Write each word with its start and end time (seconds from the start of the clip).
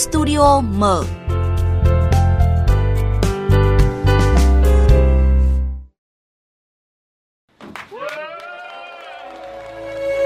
Studio 0.00 0.60
mở. 0.60 1.02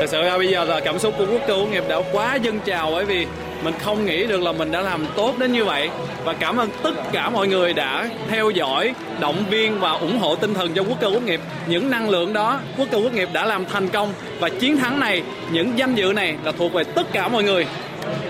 Thật 0.00 0.06
sự 0.06 0.22
là 0.22 0.38
bây 0.38 0.48
giờ 0.48 0.64
là 0.64 0.80
cảm 0.80 0.98
xúc 0.98 1.14
của 1.18 1.26
quốc 1.32 1.40
Tế 1.46 1.54
quốc 1.54 1.68
nghiệp 1.70 1.84
đã 1.88 2.00
quá 2.12 2.34
dâng 2.34 2.60
trào 2.64 2.90
bởi 2.90 3.04
vì 3.04 3.26
mình 3.62 3.74
không 3.82 4.04
nghĩ 4.04 4.26
được 4.26 4.42
là 4.42 4.52
mình 4.52 4.72
đã 4.72 4.80
làm 4.80 5.06
tốt 5.16 5.34
đến 5.38 5.52
như 5.52 5.64
vậy. 5.64 5.90
Và 6.24 6.32
cảm 6.32 6.56
ơn 6.56 6.68
tất 6.82 6.94
cả 7.12 7.30
mọi 7.30 7.48
người 7.48 7.72
đã 7.72 8.08
theo 8.28 8.50
dõi, 8.50 8.94
động 9.20 9.44
viên 9.50 9.80
và 9.80 9.90
ủng 9.90 10.18
hộ 10.18 10.36
tinh 10.36 10.54
thần 10.54 10.74
cho 10.74 10.82
quốc 10.82 11.00
cơ 11.00 11.06
quốc 11.06 11.22
nghiệp. 11.22 11.40
Những 11.66 11.90
năng 11.90 12.10
lượng 12.10 12.32
đó, 12.32 12.60
quốc 12.78 12.88
cơ 12.90 12.98
quốc 12.98 13.12
nghiệp 13.12 13.28
đã 13.32 13.44
làm 13.44 13.64
thành 13.64 13.88
công. 13.88 14.12
Và 14.40 14.48
chiến 14.48 14.76
thắng 14.76 15.00
này, 15.00 15.22
những 15.52 15.78
danh 15.78 15.94
dự 15.94 16.12
này 16.12 16.36
là 16.44 16.52
thuộc 16.52 16.72
về 16.72 16.84
tất 16.84 17.12
cả 17.12 17.28
mọi 17.28 17.42
người. 17.42 17.66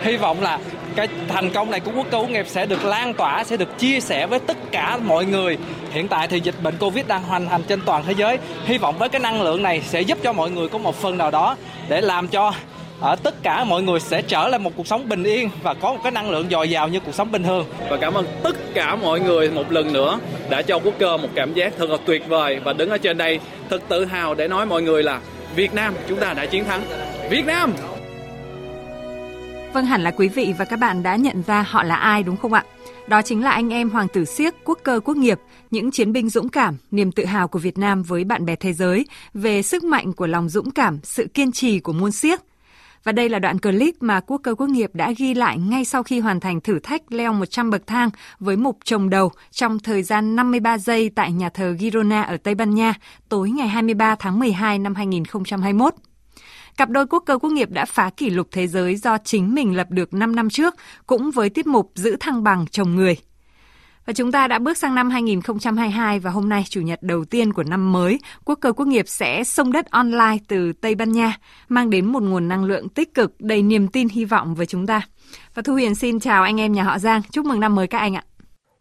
Hy 0.03 0.17
vọng 0.17 0.43
là 0.43 0.59
cái 0.97 1.09
thành 1.29 1.51
công 1.51 1.71
này 1.71 1.81
của 1.81 1.91
quốc 1.97 2.07
cơ 2.11 2.19
quốc 2.19 2.31
nghiệp 2.31 2.47
sẽ 2.49 2.67
được 2.67 2.85
lan 2.85 3.15
tỏa, 3.15 3.45
sẽ 3.45 3.57
được 3.57 3.79
chia 3.79 4.01
sẻ 4.01 4.27
với 4.27 4.39
tất 4.39 4.57
cả 4.73 4.97
mọi 4.97 5.25
người. 5.25 5.59
Hiện 5.91 6.09
tại 6.09 6.29
thì 6.29 6.41
dịch 6.41 6.55
bệnh 6.63 6.77
covid 6.79 7.07
đang 7.07 7.23
hoành 7.23 7.47
hành 7.47 7.63
trên 7.63 7.81
toàn 7.81 8.03
thế 8.07 8.15
giới. 8.17 8.39
Hy 8.65 8.79
vọng 8.79 8.99
với 8.99 9.09
cái 9.09 9.21
năng 9.21 9.43
lượng 9.43 9.63
này 9.63 9.83
sẽ 9.87 10.01
giúp 10.01 10.19
cho 10.23 10.33
mọi 10.33 10.51
người 10.51 10.69
có 10.69 10.79
một 10.79 10.97
phần 10.97 11.19
nào 11.19 11.31
đó 11.31 11.57
để 11.89 12.01
làm 12.01 12.29
cho 12.29 12.53
ở 13.01 13.17
tất 13.17 13.43
cả 13.43 13.65
mọi 13.65 13.83
người 13.83 14.01
sẽ 14.01 14.23
trở 14.23 14.49
lại 14.49 14.59
một 14.59 14.73
cuộc 14.77 14.87
sống 14.87 15.09
bình 15.09 15.25
yên 15.25 15.51
và 15.63 15.75
có 15.75 15.93
một 15.93 15.99
cái 16.03 16.13
năng 16.13 16.31
lượng 16.31 16.47
dồi 16.51 16.71
dào 16.71 16.89
như 16.89 17.01
cuộc 17.01 17.15
sống 17.15 17.33
bình 17.33 17.43
thường. 17.43 17.67
Và 17.91 17.97
cảm 17.97 18.15
ơn 18.15 18.27
tất 18.43 18.57
cả 18.75 18.97
mọi 18.97 19.21
người 19.21 19.51
một 19.51 19.73
lần 19.73 19.93
nữa 19.93 20.19
đã 20.51 20.63
cho 20.63 20.79
quốc 20.79 20.95
cơ 20.99 21.17
một 21.17 21.29
cảm 21.35 21.55
giác 21.55 21.73
thật 21.79 21.91
là 21.91 21.97
tuyệt 22.07 22.29
vời. 22.29 22.61
Và 22.65 22.73
đứng 22.73 22.91
ở 22.91 22.99
trên 22.99 23.19
đây 23.19 23.41
thật 23.71 23.83
tự 23.89 24.05
hào 24.05 24.35
để 24.35 24.49
nói 24.49 24.67
mọi 24.67 24.83
người 24.83 25.03
là 25.03 25.21
Việt 25.57 25.75
Nam 25.75 25.95
chúng 26.09 26.19
ta 26.19 26.35
đã 26.35 26.47
chiến 26.47 26.65
thắng. 26.65 26.83
Việt 27.31 27.47
Nam! 27.47 27.73
Vâng 29.75 29.87
hẳn 29.87 30.03
là 30.03 30.11
quý 30.11 30.29
vị 30.29 30.55
và 30.59 30.65
các 30.65 30.79
bạn 30.79 31.03
đã 31.03 31.17
nhận 31.17 31.43
ra 31.47 31.63
họ 31.63 31.83
là 31.83 31.97
ai 31.97 32.23
đúng 32.23 32.37
không 32.37 32.53
ạ? 32.53 32.65
Đó 33.09 33.23
chính 33.23 33.45
là 33.45 33.51
anh 33.51 33.73
em 33.73 33.91
Hoàng 33.91 34.09
tử 34.09 34.25
Siếc, 34.25 34.55
quốc 34.65 34.79
cơ 34.83 35.01
quốc 35.05 35.17
nghiệp, 35.17 35.41
những 35.71 35.91
chiến 35.91 36.13
binh 36.13 36.29
dũng 36.29 36.49
cảm, 36.49 36.77
niềm 36.91 37.13
tự 37.13 37.25
hào 37.25 37.49
của 37.49 37.59
Việt 37.59 37.79
Nam 37.79 38.03
với 38.03 38.25
bạn 38.25 38.47
bè 38.47 38.57
thế 38.57 38.73
giới 38.73 39.07
về 39.35 39.63
sức 39.63 39.85
mạnh 39.85 40.13
của 40.13 40.27
lòng 40.27 40.49
dũng 40.49 40.71
cảm, 40.71 40.99
sự 41.03 41.27
kiên 41.35 41.53
trì 41.53 41.81
của 41.81 41.93
môn 41.93 42.13
siếc. 42.13 42.41
Và 43.05 43.13
đây 43.13 43.29
là 43.29 43.39
đoạn 43.39 43.59
clip 43.59 43.95
mà 44.01 44.21
quốc 44.21 44.41
cơ 44.45 44.55
quốc 44.55 44.67
nghiệp 44.67 44.91
đã 44.93 45.13
ghi 45.17 45.35
lại 45.35 45.59
ngay 45.59 45.85
sau 45.85 46.03
khi 46.03 46.21
hoàn 46.21 46.41
thành 46.41 46.61
thử 46.61 46.79
thách 46.79 47.13
leo 47.13 47.33
100 47.33 47.71
bậc 47.71 47.87
thang 47.87 48.11
với 48.41 48.57
mục 48.57 48.79
trồng 48.85 49.11
đầu 49.11 49.31
trong 49.51 49.79
thời 49.79 50.03
gian 50.03 50.37
53 50.37 50.79
giây 50.79 51.11
tại 51.15 51.33
nhà 51.33 51.49
thờ 51.49 51.77
Girona 51.81 52.23
ở 52.23 52.37
Tây 52.37 52.55
Ban 52.55 52.75
Nha 52.75 52.95
tối 53.29 53.51
ngày 53.51 53.69
23 53.69 54.17
tháng 54.19 54.39
12 54.39 54.79
năm 54.79 54.95
2021 54.95 55.95
cặp 56.77 56.91
đôi 56.91 57.07
quốc 57.07 57.23
cơ 57.27 57.39
quốc 57.39 57.51
nghiệp 57.51 57.71
đã 57.71 57.85
phá 57.85 58.11
kỷ 58.17 58.31
lục 58.31 58.49
thế 58.51 58.67
giới 58.67 58.97
do 58.97 59.19
chính 59.19 59.55
mình 59.55 59.77
lập 59.77 59.87
được 59.91 60.15
5 60.15 60.37
năm 60.37 60.51
trước, 60.51 60.75
cũng 61.07 61.31
với 61.31 61.51
tiết 61.51 61.67
mục 61.67 61.93
giữ 61.95 62.17
thăng 62.21 62.43
bằng 62.43 62.67
chồng 62.71 62.97
người. 62.97 63.17
Và 64.07 64.13
chúng 64.13 64.33
ta 64.33 64.49
đã 64.49 64.59
bước 64.59 64.79
sang 64.79 64.95
năm 64.95 65.11
2022 65.11 66.19
và 66.19 66.31
hôm 66.31 66.49
nay 66.49 66.65
chủ 66.69 66.81
nhật 66.81 67.03
đầu 67.03 67.25
tiên 67.25 67.53
của 67.53 67.63
năm 67.63 67.93
mới, 67.93 68.19
quốc 68.45 68.59
cơ 68.61 68.73
quốc 68.73 68.87
nghiệp 68.87 69.05
sẽ 69.09 69.45
sông 69.45 69.73
đất 69.73 69.91
online 69.91 70.39
từ 70.49 70.73
Tây 70.73 70.95
Ban 70.95 71.13
Nha, 71.13 71.37
mang 71.69 71.91
đến 71.91 72.07
một 72.07 72.23
nguồn 72.23 72.49
năng 72.49 72.65
lượng 72.65 72.89
tích 72.89 73.15
cực 73.15 73.41
đầy 73.41 73.63
niềm 73.63 73.89
tin 73.89 74.09
hy 74.09 74.25
vọng 74.25 74.55
với 74.55 74.67
chúng 74.67 74.87
ta. 74.87 75.01
Và 75.55 75.63
Thu 75.63 75.73
Huyền 75.73 75.95
xin 75.95 76.21
chào 76.21 76.43
anh 76.43 76.61
em 76.61 76.73
nhà 76.73 76.83
họ 76.83 76.99
Giang, 76.99 77.23
chúc 77.31 77.47
mừng 77.47 77.61
năm 77.61 77.75
mới 77.75 77.87
các 77.87 77.99
anh 77.99 78.15
ạ. 78.17 78.25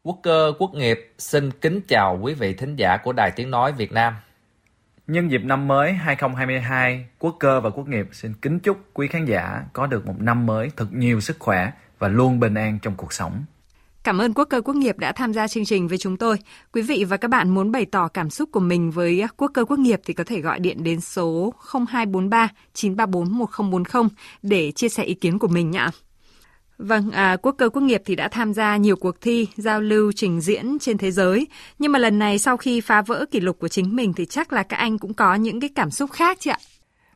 Quốc 0.04 0.20
cơ 0.24 0.54
quốc 0.60 0.74
nghiệp 0.74 1.14
xin 1.18 1.52
kính 1.52 1.82
chào 1.88 2.20
quý 2.22 2.34
vị 2.34 2.54
thính 2.54 2.76
giả 2.76 2.98
của 3.04 3.14
Đài 3.14 3.32
Tiếng 3.36 3.52
Nói 3.52 3.72
Việt 3.72 3.92
Nam. 3.92 4.14
Nhân 5.08 5.32
dịp 5.32 5.42
năm 5.44 5.68
mới 5.68 5.94
2022, 5.94 7.06
Quốc 7.20 7.36
cơ 7.40 7.62
và 7.62 7.70
Quốc 7.70 7.88
nghiệp 7.88 8.08
xin 8.12 8.34
kính 8.42 8.60
chúc 8.60 8.78
quý 8.94 9.08
khán 9.08 9.26
giả 9.26 9.64
có 9.74 9.88
được 9.88 10.06
một 10.06 10.16
năm 10.20 10.46
mới 10.46 10.72
thật 10.78 10.88
nhiều 10.92 11.20
sức 11.20 11.40
khỏe 11.40 11.72
và 12.00 12.08
luôn 12.08 12.40
bình 12.40 12.54
an 12.54 12.80
trong 12.82 12.94
cuộc 12.98 13.14
sống. 13.14 13.46
Cảm 14.04 14.18
ơn 14.18 14.34
Quốc 14.34 14.46
cơ 14.46 14.62
Quốc 14.62 14.76
nghiệp 14.76 14.98
đã 14.98 15.12
tham 15.12 15.34
gia 15.34 15.48
chương 15.48 15.66
trình 15.66 15.88
với 15.88 15.98
chúng 15.98 16.18
tôi. 16.18 16.38
Quý 16.74 16.82
vị 16.82 17.06
và 17.10 17.18
các 17.18 17.28
bạn 17.28 17.50
muốn 17.50 17.72
bày 17.72 17.86
tỏ 17.86 18.08
cảm 18.08 18.30
xúc 18.30 18.50
của 18.52 18.60
mình 18.60 18.92
với 18.92 19.24
Quốc 19.38 19.52
cơ 19.54 19.66
Quốc 19.66 19.80
nghiệp 19.80 20.02
thì 20.06 20.14
có 20.14 20.24
thể 20.28 20.42
gọi 20.42 20.60
điện 20.60 20.84
đến 20.84 21.02
số 21.02 21.54
0243 21.74 22.50
934 22.74 23.38
1040 23.38 24.10
để 24.42 24.72
chia 24.72 24.90
sẻ 24.90 25.04
ý 25.04 25.14
kiến 25.14 25.40
của 25.40 25.48
mình 25.48 25.72
nhé. 25.72 25.88
Vâng, 26.78 27.12
à, 27.12 27.38
quốc 27.42 27.56
cơ 27.58 27.70
quốc 27.70 27.82
nghiệp 27.82 28.02
thì 28.06 28.16
đã 28.16 28.28
tham 28.28 28.54
gia 28.54 28.78
nhiều 28.78 28.96
cuộc 28.96 29.22
thi, 29.22 29.48
giao 29.56 29.82
lưu, 29.82 30.12
trình 30.12 30.42
diễn 30.42 30.78
trên 30.80 30.98
thế 30.98 31.12
giới. 31.12 31.48
Nhưng 31.80 31.92
mà 31.92 32.00
lần 32.00 32.20
này 32.20 32.40
sau 32.40 32.58
khi 32.58 32.82
phá 32.82 33.02
vỡ 33.02 33.26
kỷ 33.32 33.40
lục 33.40 33.60
của 33.60 33.68
chính 33.68 33.96
mình 33.96 34.14
thì 34.14 34.26
chắc 34.26 34.54
là 34.54 34.64
các 34.64 34.78
anh 34.78 34.98
cũng 34.98 35.14
có 35.14 35.36
những 35.36 35.60
cái 35.60 35.70
cảm 35.76 35.92
xúc 35.92 36.12
khác 36.12 36.38
chứ 36.40 36.52
ạ? 36.52 36.58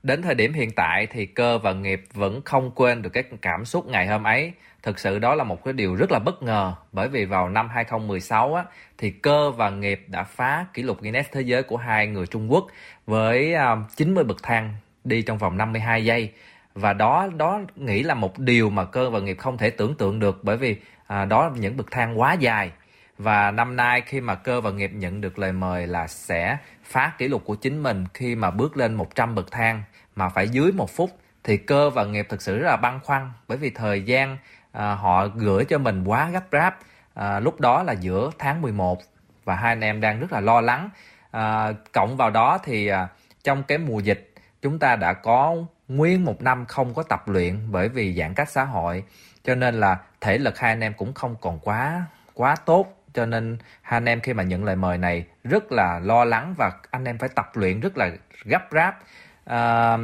Đến 0.03 0.21
thời 0.21 0.35
điểm 0.35 0.53
hiện 0.53 0.71
tại 0.71 1.07
thì 1.11 1.25
cơ 1.25 1.57
và 1.57 1.73
nghiệp 1.73 2.03
vẫn 2.13 2.41
không 2.45 2.71
quên 2.75 3.01
được 3.01 3.09
cái 3.13 3.23
cảm 3.41 3.65
xúc 3.65 3.87
ngày 3.87 4.07
hôm 4.07 4.23
ấy. 4.23 4.51
Thực 4.83 4.99
sự 4.99 5.19
đó 5.19 5.35
là 5.35 5.43
một 5.43 5.63
cái 5.63 5.73
điều 5.73 5.95
rất 5.95 6.11
là 6.11 6.19
bất 6.19 6.43
ngờ 6.43 6.73
bởi 6.91 7.07
vì 7.07 7.25
vào 7.25 7.49
năm 7.49 7.69
2016 7.69 8.55
á, 8.55 8.63
thì 8.97 9.09
cơ 9.09 9.51
và 9.51 9.69
nghiệp 9.69 10.05
đã 10.07 10.23
phá 10.23 10.65
kỷ 10.73 10.81
lục 10.83 11.01
Guinness 11.01 11.29
thế 11.31 11.41
giới 11.41 11.63
của 11.63 11.77
hai 11.77 12.07
người 12.07 12.27
Trung 12.27 12.51
Quốc 12.51 12.67
với 13.05 13.53
à, 13.53 13.75
90 13.95 14.23
bậc 14.23 14.43
thang 14.43 14.75
đi 15.03 15.21
trong 15.21 15.37
vòng 15.37 15.57
52 15.57 16.05
giây 16.05 16.31
và 16.77 16.93
đó 16.93 17.27
đó 17.37 17.61
nghĩ 17.75 18.03
là 18.03 18.13
một 18.13 18.39
điều 18.39 18.69
mà 18.69 18.85
cơ 18.85 19.09
và 19.09 19.19
nghiệp 19.19 19.37
không 19.39 19.57
thể 19.57 19.69
tưởng 19.69 19.95
tượng 19.95 20.19
được 20.19 20.43
bởi 20.43 20.57
vì 20.57 20.77
à, 21.07 21.25
đó 21.25 21.47
là 21.47 21.53
những 21.55 21.77
bậc 21.77 21.91
thang 21.91 22.19
quá 22.19 22.33
dài. 22.33 22.71
Và 23.17 23.51
năm 23.51 23.75
nay 23.75 24.01
khi 24.05 24.21
mà 24.21 24.35
cơ 24.35 24.61
và 24.61 24.71
nghiệp 24.71 24.91
nhận 24.93 25.21
được 25.21 25.39
lời 25.39 25.51
mời 25.51 25.87
là 25.87 26.07
sẽ 26.07 26.57
phá 26.83 27.13
kỷ 27.17 27.27
lục 27.27 27.45
của 27.45 27.55
chính 27.55 27.83
mình 27.83 28.05
khi 28.13 28.35
mà 28.35 28.51
bước 28.51 28.77
lên 28.77 28.93
100 28.95 29.35
bậc 29.35 29.51
thang 29.51 29.83
mà 30.15 30.29
phải 30.29 30.49
dưới 30.49 30.71
một 30.71 30.89
phút 30.89 31.09
thì 31.43 31.57
cơ 31.57 31.89
và 31.89 32.05
nghiệp 32.05 32.25
thực 32.29 32.41
sự 32.41 32.57
rất 32.57 32.67
là 32.67 32.77
băn 32.77 32.99
khoăn 33.03 33.31
bởi 33.47 33.57
vì 33.57 33.69
thời 33.69 34.01
gian 34.01 34.37
à, 34.71 34.95
họ 34.95 35.27
gửi 35.27 35.65
cho 35.65 35.77
mình 35.77 36.03
quá 36.05 36.29
gấp 36.29 36.51
gáp 36.51 36.79
à, 37.13 37.39
lúc 37.39 37.59
đó 37.59 37.83
là 37.83 37.93
giữa 37.93 38.31
tháng 38.39 38.61
11 38.61 39.01
và 39.45 39.55
hai 39.55 39.71
anh 39.71 39.81
em 39.81 40.01
đang 40.01 40.19
rất 40.19 40.31
là 40.31 40.39
lo 40.39 40.61
lắng. 40.61 40.89
À, 41.31 41.73
cộng 41.93 42.17
vào 42.17 42.29
đó 42.29 42.57
thì 42.63 42.87
à, 42.87 43.07
trong 43.43 43.63
cái 43.63 43.77
mùa 43.77 43.99
dịch 43.99 44.33
chúng 44.61 44.79
ta 44.79 44.95
đã 44.95 45.13
có 45.13 45.55
nguyên 45.87 46.25
một 46.25 46.41
năm 46.41 46.65
không 46.65 46.93
có 46.93 47.03
tập 47.03 47.27
luyện 47.27 47.71
bởi 47.71 47.89
vì 47.89 48.13
giãn 48.13 48.33
cách 48.33 48.49
xã 48.49 48.63
hội 48.63 49.03
cho 49.43 49.55
nên 49.55 49.79
là 49.79 49.97
thể 50.21 50.37
lực 50.37 50.59
hai 50.59 50.71
anh 50.71 50.81
em 50.81 50.93
cũng 50.93 51.13
không 51.13 51.35
còn 51.41 51.59
quá 51.59 52.05
quá 52.37 52.55
tốt. 52.55 52.93
Cho 53.13 53.25
nên 53.25 53.57
hai 53.81 53.97
anh 53.97 54.05
em 54.05 54.21
khi 54.21 54.33
mà 54.33 54.43
nhận 54.43 54.63
lời 54.63 54.75
mời 54.75 54.97
này 54.97 55.25
rất 55.43 55.71
là 55.71 55.99
lo 55.99 56.25
lắng 56.25 56.53
và 56.57 56.71
anh 56.91 57.05
em 57.05 57.17
phải 57.17 57.29
tập 57.29 57.51
luyện 57.53 57.79
rất 57.79 57.97
là 57.97 58.11
gấp 58.45 58.67
ráp. 58.71 58.99
À, 59.45 59.97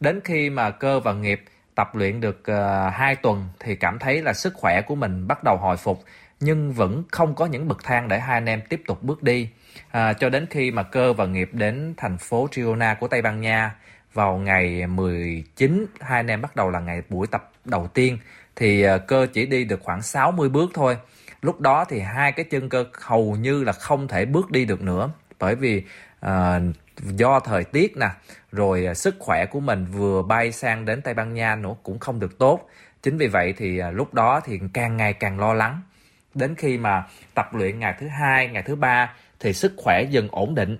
đến 0.00 0.20
khi 0.24 0.50
mà 0.50 0.70
cơ 0.70 1.00
và 1.00 1.12
nghiệp 1.12 1.44
tập 1.74 1.94
luyện 1.94 2.20
được 2.20 2.44
ờ, 2.44 2.86
uh, 2.86 2.94
2 2.94 3.16
tuần 3.16 3.48
thì 3.60 3.76
cảm 3.76 3.98
thấy 3.98 4.22
là 4.22 4.32
sức 4.32 4.54
khỏe 4.54 4.82
của 4.82 4.94
mình 4.94 5.26
bắt 5.26 5.44
đầu 5.44 5.56
hồi 5.56 5.76
phục 5.76 6.04
nhưng 6.40 6.72
vẫn 6.72 7.02
không 7.12 7.34
có 7.34 7.46
những 7.46 7.68
bậc 7.68 7.84
thang 7.84 8.08
để 8.08 8.20
hai 8.20 8.36
anh 8.36 8.48
em 8.48 8.60
tiếp 8.68 8.82
tục 8.86 9.02
bước 9.02 9.22
đi. 9.22 9.48
À, 9.90 10.12
cho 10.12 10.28
đến 10.28 10.46
khi 10.50 10.70
mà 10.70 10.82
cơ 10.82 11.12
và 11.12 11.26
nghiệp 11.26 11.50
đến 11.52 11.94
thành 11.96 12.18
phố 12.18 12.48
Triona 12.50 12.94
của 12.94 13.08
Tây 13.08 13.22
Ban 13.22 13.40
Nha 13.40 13.74
vào 14.16 14.38
ngày 14.38 14.86
19 14.86 15.86
hai 16.00 16.18
anh 16.18 16.26
em 16.26 16.42
bắt 16.42 16.56
đầu 16.56 16.70
là 16.70 16.80
ngày 16.80 17.02
buổi 17.08 17.26
tập 17.26 17.52
đầu 17.64 17.88
tiên 17.94 18.18
thì 18.56 18.82
ờ, 18.82 18.98
cơ 18.98 19.26
chỉ 19.32 19.46
đi 19.46 19.64
được 19.64 19.80
khoảng 19.82 20.02
60 20.02 20.48
bước 20.48 20.70
thôi. 20.74 20.96
Lúc 21.42 21.60
đó 21.60 21.84
thì 21.84 22.00
hai 22.00 22.32
cái 22.32 22.44
chân 22.50 22.68
cơ 22.68 22.84
hầu 23.02 23.36
như 23.36 23.64
là 23.64 23.72
không 23.72 24.08
thể 24.08 24.24
bước 24.24 24.50
đi 24.50 24.64
được 24.64 24.82
nữa 24.82 25.10
bởi 25.38 25.54
vì 25.54 25.82
uh, 26.26 26.30
do 26.96 27.40
thời 27.40 27.64
tiết 27.64 27.96
nè 27.96 28.08
rồi 28.52 28.86
ờ, 28.86 28.94
sức 28.94 29.16
khỏe 29.18 29.46
của 29.46 29.60
mình 29.60 29.86
vừa 29.92 30.22
bay 30.22 30.52
sang 30.52 30.84
đến 30.84 31.02
Tây 31.02 31.14
Ban 31.14 31.34
Nha 31.34 31.56
nữa 31.56 31.74
cũng 31.82 31.98
không 31.98 32.20
được 32.20 32.38
tốt. 32.38 32.68
Chính 33.02 33.18
vì 33.18 33.26
vậy 33.26 33.54
thì 33.56 33.80
lúc 33.92 34.14
đó 34.14 34.40
thì 34.44 34.60
càng 34.72 34.96
ngày 34.96 35.12
càng 35.12 35.40
lo 35.40 35.54
lắng. 35.54 35.80
Đến 36.34 36.54
khi 36.54 36.78
mà 36.78 37.06
tập 37.34 37.54
luyện 37.54 37.78
ngày 37.78 37.94
thứ 38.00 38.08
hai 38.08 38.48
ngày 38.48 38.62
thứ 38.62 38.76
ba 38.76 39.14
thì 39.40 39.52
sức 39.52 39.72
khỏe 39.76 40.02
dần 40.10 40.28
ổn 40.30 40.54
định 40.54 40.78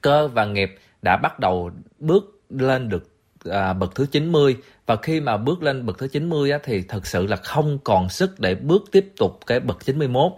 cơ 0.00 0.28
và 0.28 0.44
nghiệp 0.44 0.78
đã 1.02 1.16
bắt 1.16 1.38
đầu 1.38 1.70
bước 1.98 2.37
lên 2.50 2.88
được 2.88 3.10
à, 3.44 3.72
bậc 3.72 3.94
thứ 3.94 4.06
90 4.06 4.56
và 4.86 4.96
khi 4.96 5.20
mà 5.20 5.36
bước 5.36 5.62
lên 5.62 5.86
bậc 5.86 5.98
thứ 5.98 6.08
90 6.08 6.50
á, 6.50 6.58
thì 6.64 6.82
thật 6.82 7.06
sự 7.06 7.26
là 7.26 7.36
không 7.36 7.78
còn 7.84 8.08
sức 8.08 8.40
để 8.40 8.54
bước 8.54 8.84
tiếp 8.92 9.12
tục 9.16 9.40
cái 9.46 9.60
bậc 9.60 9.84
91 9.84 10.32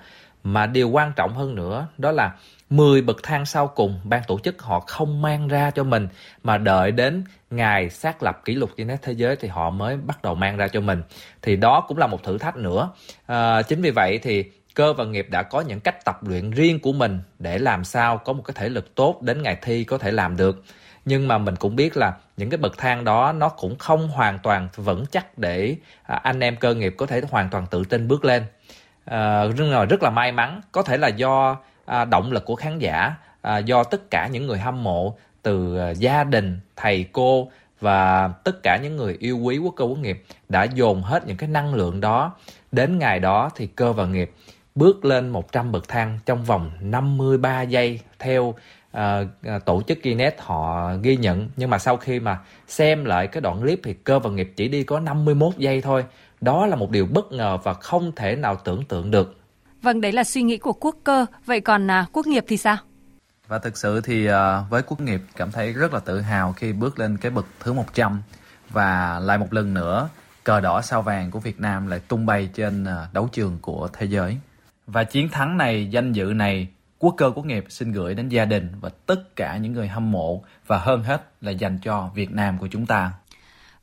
mà 0.44 0.66
điều 0.66 0.88
quan 0.88 1.12
trọng 1.16 1.34
hơn 1.34 1.54
nữa 1.54 1.86
đó 1.98 2.12
là 2.12 2.34
10 2.70 3.02
bậc 3.02 3.22
thang 3.22 3.46
sau 3.46 3.66
cùng 3.66 4.00
ban 4.04 4.22
tổ 4.26 4.38
chức 4.38 4.62
họ 4.62 4.80
không 4.80 5.22
mang 5.22 5.48
ra 5.48 5.70
cho 5.70 5.84
mình 5.84 6.08
mà 6.42 6.58
đợi 6.58 6.92
đến 6.92 7.24
ngày 7.50 7.90
xác 7.90 8.22
lập 8.22 8.40
kỷ 8.44 8.54
lục 8.54 8.70
Guinness 8.76 9.02
thế 9.02 9.12
giới 9.12 9.36
thì 9.36 9.48
họ 9.48 9.70
mới 9.70 9.96
bắt 9.96 10.22
đầu 10.22 10.34
mang 10.34 10.56
ra 10.56 10.68
cho 10.68 10.80
mình. 10.80 11.02
Thì 11.42 11.56
đó 11.56 11.84
cũng 11.88 11.98
là 11.98 12.06
một 12.06 12.22
thử 12.22 12.38
thách 12.38 12.56
nữa. 12.56 12.90
À, 13.26 13.62
chính 13.62 13.82
vì 13.82 13.90
vậy 13.90 14.18
thì 14.22 14.44
cơ 14.74 14.92
và 14.92 15.04
nghiệp 15.04 15.26
đã 15.30 15.42
có 15.42 15.60
những 15.60 15.80
cách 15.80 16.04
tập 16.04 16.28
luyện 16.28 16.50
riêng 16.50 16.80
của 16.80 16.92
mình 16.92 17.18
để 17.38 17.58
làm 17.58 17.84
sao 17.84 18.18
có 18.18 18.32
một 18.32 18.42
cái 18.46 18.54
thể 18.58 18.68
lực 18.68 18.94
tốt 18.94 19.22
đến 19.22 19.42
ngày 19.42 19.56
thi 19.62 19.84
có 19.84 19.98
thể 19.98 20.10
làm 20.10 20.36
được 20.36 20.64
nhưng 21.04 21.28
mà 21.28 21.38
mình 21.38 21.56
cũng 21.56 21.76
biết 21.76 21.96
là 21.96 22.12
những 22.36 22.50
cái 22.50 22.58
bậc 22.58 22.78
thang 22.78 23.04
đó 23.04 23.32
nó 23.32 23.48
cũng 23.48 23.76
không 23.78 24.08
hoàn 24.08 24.38
toàn 24.38 24.68
vững 24.76 25.04
chắc 25.10 25.38
để 25.38 25.76
à, 26.02 26.16
anh 26.16 26.40
em 26.40 26.56
cơ 26.56 26.74
nghiệp 26.74 26.94
có 26.98 27.06
thể 27.06 27.22
hoàn 27.30 27.50
toàn 27.50 27.66
tự 27.70 27.84
tin 27.84 28.08
bước 28.08 28.24
lên. 28.24 28.42
À, 29.04 29.44
rất 29.88 30.02
là 30.02 30.10
may 30.10 30.32
mắn 30.32 30.60
có 30.72 30.82
thể 30.82 30.96
là 30.96 31.08
do 31.08 31.56
à, 31.84 32.04
động 32.04 32.32
lực 32.32 32.44
của 32.44 32.54
khán 32.54 32.78
giả 32.78 33.14
à, 33.42 33.58
do 33.58 33.84
tất 33.84 34.10
cả 34.10 34.28
những 34.32 34.46
người 34.46 34.58
hâm 34.58 34.82
mộ 34.82 35.16
từ 35.42 35.78
à, 35.78 35.90
gia 35.90 36.24
đình 36.24 36.60
thầy 36.76 37.06
cô 37.12 37.50
và 37.80 38.28
tất 38.28 38.62
cả 38.62 38.78
những 38.82 38.96
người 38.96 39.16
yêu 39.20 39.38
quý 39.38 39.58
quốc 39.58 39.74
cơ 39.76 39.84
quốc 39.84 39.98
nghiệp 39.98 40.24
đã 40.48 40.64
dồn 40.64 41.02
hết 41.02 41.26
những 41.26 41.36
cái 41.36 41.48
năng 41.48 41.74
lượng 41.74 42.00
đó. 42.00 42.34
Đến 42.72 42.98
ngày 42.98 43.18
đó 43.18 43.50
thì 43.56 43.66
cơ 43.66 43.92
và 43.92 44.06
nghiệp 44.06 44.32
bước 44.74 45.04
lên 45.04 45.28
100 45.28 45.72
bậc 45.72 45.88
thang 45.88 46.18
trong 46.26 46.44
vòng 46.44 46.70
53 46.80 47.62
giây 47.62 48.00
theo 48.18 48.54
uh, 48.96 49.64
tổ 49.64 49.82
chức 49.82 50.02
Guinness 50.02 50.36
họ 50.38 50.92
ghi 51.02 51.16
nhận 51.16 51.48
nhưng 51.56 51.70
mà 51.70 51.78
sau 51.78 51.96
khi 51.96 52.20
mà 52.20 52.38
xem 52.68 53.04
lại 53.04 53.26
cái 53.26 53.40
đoạn 53.40 53.60
clip 53.60 53.80
thì 53.84 53.94
cơ 53.94 54.18
và 54.18 54.30
nghiệp 54.30 54.52
chỉ 54.56 54.68
đi 54.68 54.82
có 54.82 55.00
51 55.00 55.56
giây 55.56 55.80
thôi 55.80 56.04
đó 56.40 56.66
là 56.66 56.76
một 56.76 56.90
điều 56.90 57.06
bất 57.06 57.32
ngờ 57.32 57.58
và 57.64 57.74
không 57.74 58.12
thể 58.16 58.36
nào 58.36 58.56
tưởng 58.64 58.84
tượng 58.84 59.10
được 59.10 59.36
Vâng, 59.82 60.00
đấy 60.00 60.12
là 60.12 60.24
suy 60.24 60.42
nghĩ 60.42 60.58
của 60.58 60.72
quốc 60.72 60.96
cơ. 61.04 61.26
Vậy 61.46 61.60
còn 61.60 61.90
à, 61.90 62.06
quốc 62.12 62.26
nghiệp 62.26 62.44
thì 62.48 62.56
sao? 62.56 62.76
Và 63.48 63.58
thực 63.58 63.76
sự 63.76 64.00
thì 64.00 64.28
uh, 64.28 64.34
với 64.70 64.82
quốc 64.82 65.00
nghiệp 65.00 65.20
cảm 65.36 65.52
thấy 65.52 65.72
rất 65.72 65.94
là 65.94 66.00
tự 66.00 66.20
hào 66.20 66.52
khi 66.52 66.72
bước 66.72 66.98
lên 66.98 67.16
cái 67.16 67.30
bậc 67.30 67.46
thứ 67.60 67.72
100 67.72 68.22
và 68.70 69.20
lại 69.20 69.38
một 69.38 69.52
lần 69.52 69.74
nữa 69.74 70.08
cờ 70.44 70.60
đỏ 70.60 70.82
sao 70.82 71.02
vàng 71.02 71.30
của 71.30 71.38
Việt 71.38 71.60
Nam 71.60 71.86
lại 71.86 72.00
tung 72.08 72.26
bay 72.26 72.50
trên 72.54 72.84
uh, 72.84 73.12
đấu 73.12 73.28
trường 73.32 73.58
của 73.62 73.88
thế 73.92 74.06
giới. 74.06 74.38
Và 74.86 75.04
chiến 75.04 75.28
thắng 75.28 75.56
này, 75.56 75.86
danh 75.90 76.12
dự 76.12 76.24
này, 76.24 76.68
quốc 77.00 77.14
cơ 77.16 77.32
quốc 77.34 77.46
nghiệp 77.46 77.64
xin 77.68 77.92
gửi 77.92 78.14
đến 78.14 78.28
gia 78.28 78.44
đình 78.44 78.68
và 78.80 78.88
tất 79.06 79.36
cả 79.36 79.56
những 79.56 79.72
người 79.72 79.88
hâm 79.88 80.10
mộ 80.12 80.42
và 80.66 80.78
hơn 80.78 81.02
hết 81.02 81.32
là 81.40 81.50
dành 81.50 81.78
cho 81.82 82.10
Việt 82.14 82.30
Nam 82.30 82.58
của 82.58 82.68
chúng 82.70 82.86
ta. 82.86 83.12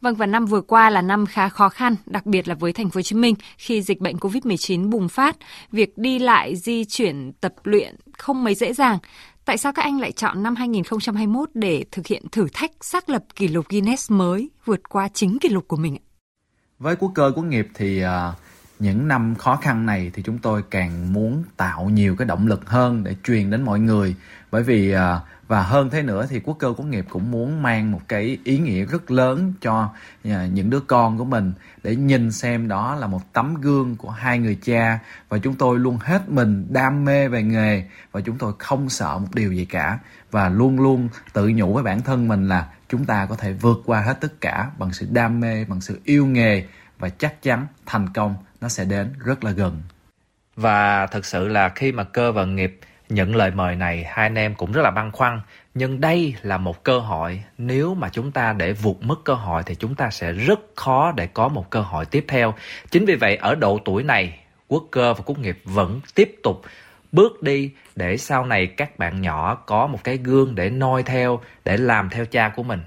Vâng 0.01 0.15
và 0.15 0.25
năm 0.25 0.45
vừa 0.45 0.61
qua 0.61 0.89
là 0.89 1.01
năm 1.01 1.25
khá 1.25 1.49
khó 1.49 1.69
khăn, 1.69 1.95
đặc 2.05 2.25
biệt 2.25 2.47
là 2.47 2.55
với 2.55 2.73
thành 2.73 2.89
phố 2.89 2.97
Hồ 2.97 3.01
Chí 3.01 3.15
Minh 3.15 3.35
khi 3.57 3.81
dịch 3.81 3.99
bệnh 3.99 4.15
Covid-19 4.15 4.89
bùng 4.89 5.09
phát, 5.09 5.37
việc 5.71 5.97
đi 5.97 6.19
lại, 6.19 6.55
di 6.55 6.85
chuyển, 6.85 7.31
tập 7.41 7.53
luyện 7.63 7.95
không 8.17 8.43
mấy 8.43 8.55
dễ 8.55 8.73
dàng. 8.73 8.97
Tại 9.45 9.57
sao 9.57 9.73
các 9.73 9.81
anh 9.81 9.99
lại 9.99 10.11
chọn 10.11 10.43
năm 10.43 10.55
2021 10.55 11.49
để 11.53 11.85
thực 11.91 12.07
hiện 12.07 12.23
thử 12.31 12.47
thách 12.53 12.71
xác 12.81 13.09
lập 13.09 13.23
kỷ 13.35 13.47
lục 13.47 13.65
Guinness 13.69 14.11
mới 14.11 14.49
vượt 14.65 14.89
qua 14.89 15.09
chính 15.13 15.39
kỷ 15.39 15.49
lục 15.49 15.67
của 15.67 15.77
mình? 15.77 15.97
Với 16.79 16.95
quốc 16.95 17.11
cơ 17.15 17.31
quốc 17.35 17.43
nghiệp 17.43 17.67
thì 17.73 18.03
uh, 18.03 18.09
những 18.79 19.07
năm 19.07 19.35
khó 19.35 19.55
khăn 19.55 19.85
này 19.85 20.11
thì 20.13 20.23
chúng 20.23 20.37
tôi 20.37 20.63
càng 20.71 21.13
muốn 21.13 21.43
tạo 21.57 21.89
nhiều 21.89 22.15
cái 22.15 22.25
động 22.25 22.47
lực 22.47 22.69
hơn 22.69 23.03
để 23.03 23.15
truyền 23.23 23.49
đến 23.49 23.61
mọi 23.61 23.79
người. 23.79 24.15
Bởi 24.51 24.63
vì 24.63 24.91
à, 24.91 25.19
và 25.47 25.63
hơn 25.63 25.89
thế 25.89 26.01
nữa 26.01 26.25
thì 26.29 26.39
quốc 26.39 26.57
cơ 26.59 26.73
quốc 26.77 26.85
nghiệp 26.85 27.05
cũng 27.09 27.31
muốn 27.31 27.61
mang 27.61 27.91
một 27.91 28.01
cái 28.07 28.37
ý 28.43 28.59
nghĩa 28.59 28.85
rất 28.85 29.11
lớn 29.11 29.53
cho 29.61 29.89
à, 30.23 30.47
những 30.53 30.69
đứa 30.69 30.79
con 30.79 31.17
của 31.17 31.25
mình 31.25 31.53
để 31.83 31.95
nhìn 31.95 32.31
xem 32.31 32.67
đó 32.67 32.95
là 32.95 33.07
một 33.07 33.33
tấm 33.33 33.55
gương 33.61 33.95
của 33.95 34.09
hai 34.09 34.39
người 34.39 34.57
cha. 34.63 34.99
Và 35.29 35.37
chúng 35.37 35.55
tôi 35.55 35.79
luôn 35.79 35.97
hết 36.01 36.29
mình 36.29 36.67
đam 36.69 37.05
mê 37.05 37.27
về 37.27 37.43
nghề 37.43 37.83
và 38.11 38.21
chúng 38.21 38.37
tôi 38.37 38.53
không 38.59 38.89
sợ 38.89 39.17
một 39.17 39.35
điều 39.35 39.53
gì 39.53 39.65
cả. 39.65 39.99
Và 40.31 40.49
luôn 40.49 40.79
luôn 40.79 41.09
tự 41.33 41.47
nhủ 41.49 41.73
với 41.73 41.83
bản 41.83 42.01
thân 42.01 42.27
mình 42.27 42.47
là 42.47 42.67
chúng 42.89 43.05
ta 43.05 43.25
có 43.25 43.35
thể 43.35 43.53
vượt 43.53 43.81
qua 43.85 44.01
hết 44.01 44.21
tất 44.21 44.41
cả 44.41 44.71
bằng 44.77 44.93
sự 44.93 45.07
đam 45.11 45.39
mê, 45.39 45.65
bằng 45.65 45.81
sự 45.81 45.99
yêu 46.03 46.25
nghề 46.25 46.63
và 46.99 47.09
chắc 47.09 47.41
chắn 47.41 47.67
thành 47.85 48.09
công 48.13 48.35
nó 48.61 48.69
sẽ 48.69 48.85
đến 48.85 49.13
rất 49.25 49.43
là 49.43 49.51
gần 49.51 49.81
và 50.55 51.07
thật 51.07 51.25
sự 51.25 51.47
là 51.47 51.69
khi 51.69 51.91
mà 51.91 52.03
cơ 52.03 52.31
và 52.31 52.45
nghiệp 52.45 52.79
Nhận 53.09 53.35
lời 53.35 53.51
mời 53.51 53.75
này, 53.75 54.03
hai 54.03 54.25
anh 54.25 54.35
em 54.35 54.55
cũng 54.55 54.71
rất 54.71 54.81
là 54.81 54.91
băn 54.91 55.11
khoăn, 55.11 55.41
nhưng 55.73 56.01
đây 56.01 56.35
là 56.41 56.57
một 56.57 56.83
cơ 56.83 56.99
hội, 56.99 57.43
nếu 57.57 57.95
mà 57.95 58.09
chúng 58.09 58.31
ta 58.31 58.53
để 58.53 58.73
vụt 58.73 58.95
mất 59.01 59.23
cơ 59.23 59.33
hội 59.33 59.63
thì 59.65 59.75
chúng 59.75 59.95
ta 59.95 60.09
sẽ 60.09 60.31
rất 60.31 60.59
khó 60.75 61.11
để 61.11 61.27
có 61.27 61.47
một 61.47 61.69
cơ 61.69 61.81
hội 61.81 62.05
tiếp 62.05 62.25
theo. 62.27 62.53
Chính 62.91 63.05
vì 63.05 63.15
vậy 63.15 63.35
ở 63.35 63.55
độ 63.55 63.79
tuổi 63.85 64.03
này, 64.03 64.39
quốc 64.67 64.83
cơ 64.91 65.13
và 65.13 65.23
quốc 65.25 65.39
nghiệp 65.39 65.59
vẫn 65.63 66.01
tiếp 66.15 66.35
tục 66.43 66.61
bước 67.11 67.43
đi 67.43 67.71
để 67.95 68.17
sau 68.17 68.45
này 68.45 68.67
các 68.67 68.99
bạn 68.99 69.21
nhỏ 69.21 69.55
có 69.55 69.87
một 69.87 70.03
cái 70.03 70.17
gương 70.17 70.55
để 70.55 70.69
noi 70.69 71.03
theo, 71.03 71.39
để 71.65 71.77
làm 71.77 72.09
theo 72.09 72.25
cha 72.25 72.49
của 72.55 72.63
mình. 72.63 72.81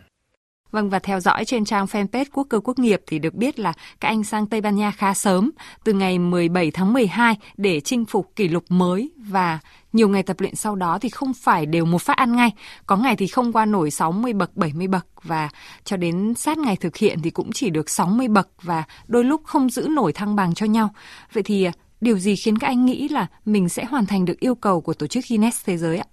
Vâng 0.73 0.91
và 0.91 0.99
theo 0.99 1.21
dõi 1.21 1.45
trên 1.45 1.65
trang 1.65 1.87
fanpage 1.87 2.25
Quốc 2.33 2.47
cơ 2.51 2.61
quốc 2.61 2.79
nghiệp 2.79 3.03
thì 3.07 3.19
được 3.19 3.35
biết 3.35 3.59
là 3.59 3.73
các 4.01 4.09
anh 4.09 4.25
sang 4.25 4.47
Tây 4.47 4.61
Ban 4.61 4.77
Nha 4.77 4.91
khá 4.91 5.15
sớm, 5.15 5.51
từ 5.85 5.93
ngày 5.93 6.19
17 6.19 6.71
tháng 6.71 6.93
12 6.93 7.37
để 7.57 7.81
chinh 7.81 8.05
phục 8.05 8.37
kỷ 8.37 8.49
lục 8.49 8.65
mới 8.69 9.11
và 9.17 9.59
nhiều 9.93 10.09
ngày 10.09 10.23
tập 10.23 10.41
luyện 10.41 10.55
sau 10.55 10.75
đó 10.75 10.99
thì 10.99 11.09
không 11.09 11.35
phải 11.35 11.67
đều 11.67 11.85
một 11.85 12.03
phát 12.03 12.17
ăn 12.17 12.37
ngay, 12.37 12.51
có 12.87 12.97
ngày 12.97 13.17
thì 13.17 13.27
không 13.27 13.53
qua 13.53 13.65
nổi 13.65 13.91
60 13.91 14.33
bậc, 14.33 14.57
70 14.57 14.87
bậc 14.87 15.07
và 15.23 15.49
cho 15.85 15.97
đến 15.97 16.35
sát 16.35 16.59
ngày 16.59 16.77
thực 16.77 16.97
hiện 16.97 17.19
thì 17.23 17.31
cũng 17.31 17.53
chỉ 17.53 17.71
được 17.71 17.91
60 17.91 18.29
bậc 18.29 18.49
và 18.63 18.85
đôi 19.07 19.25
lúc 19.25 19.45
không 19.45 19.71
giữ 19.71 19.89
nổi 19.91 20.13
thăng 20.13 20.37
bằng 20.37 20.55
cho 20.55 20.67
nhau. 20.67 20.89
Vậy 21.33 21.43
thì 21.43 21.65
à, 21.65 21.73
điều 22.01 22.19
gì 22.19 22.37
khiến 22.37 22.59
các 22.59 22.67
anh 22.67 22.87
nghĩ 22.87 23.09
là 23.09 23.27
mình 23.45 23.69
sẽ 23.69 23.85
hoàn 23.85 24.07
thành 24.07 24.25
được 24.25 24.41
yêu 24.41 24.55
cầu 24.55 24.81
của 24.81 24.95
tổ 24.95 25.07
chức 25.07 25.25
Guinness 25.29 25.67
Thế 25.67 25.77
giới 25.77 25.99
ạ? 25.99 26.05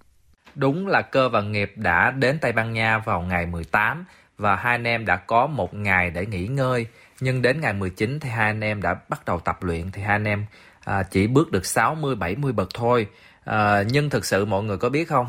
Đúng 0.54 0.86
là 0.86 1.02
cơ 1.02 1.28
và 1.28 1.40
nghiệp 1.40 1.72
đã 1.76 2.10
đến 2.10 2.38
Tây 2.40 2.52
Ban 2.52 2.72
Nha 2.72 2.98
vào 2.98 3.20
ngày 3.20 3.46
18 3.46 4.04
và 4.38 4.56
hai 4.56 4.74
anh 4.74 4.86
em 4.86 5.06
đã 5.06 5.16
có 5.16 5.46
một 5.46 5.74
ngày 5.74 6.10
để 6.10 6.26
nghỉ 6.26 6.46
ngơi. 6.46 6.86
Nhưng 7.20 7.42
đến 7.42 7.60
ngày 7.60 7.72
19 7.72 8.20
thì 8.20 8.28
hai 8.28 8.46
anh 8.46 8.60
em 8.60 8.82
đã 8.82 8.96
bắt 9.08 9.24
đầu 9.26 9.40
tập 9.40 9.62
luyện 9.62 9.90
thì 9.90 10.02
hai 10.02 10.14
anh 10.14 10.24
em 10.24 10.46
à, 10.84 11.02
chỉ 11.02 11.26
bước 11.26 11.52
được 11.52 11.66
60 11.66 12.14
70 12.14 12.52
bậc 12.52 12.68
thôi. 12.74 13.06
À, 13.44 13.82
nhưng 13.82 14.10
thực 14.10 14.24
sự 14.24 14.44
mọi 14.44 14.62
người 14.62 14.76
có 14.78 14.88
biết 14.88 15.08
không? 15.08 15.26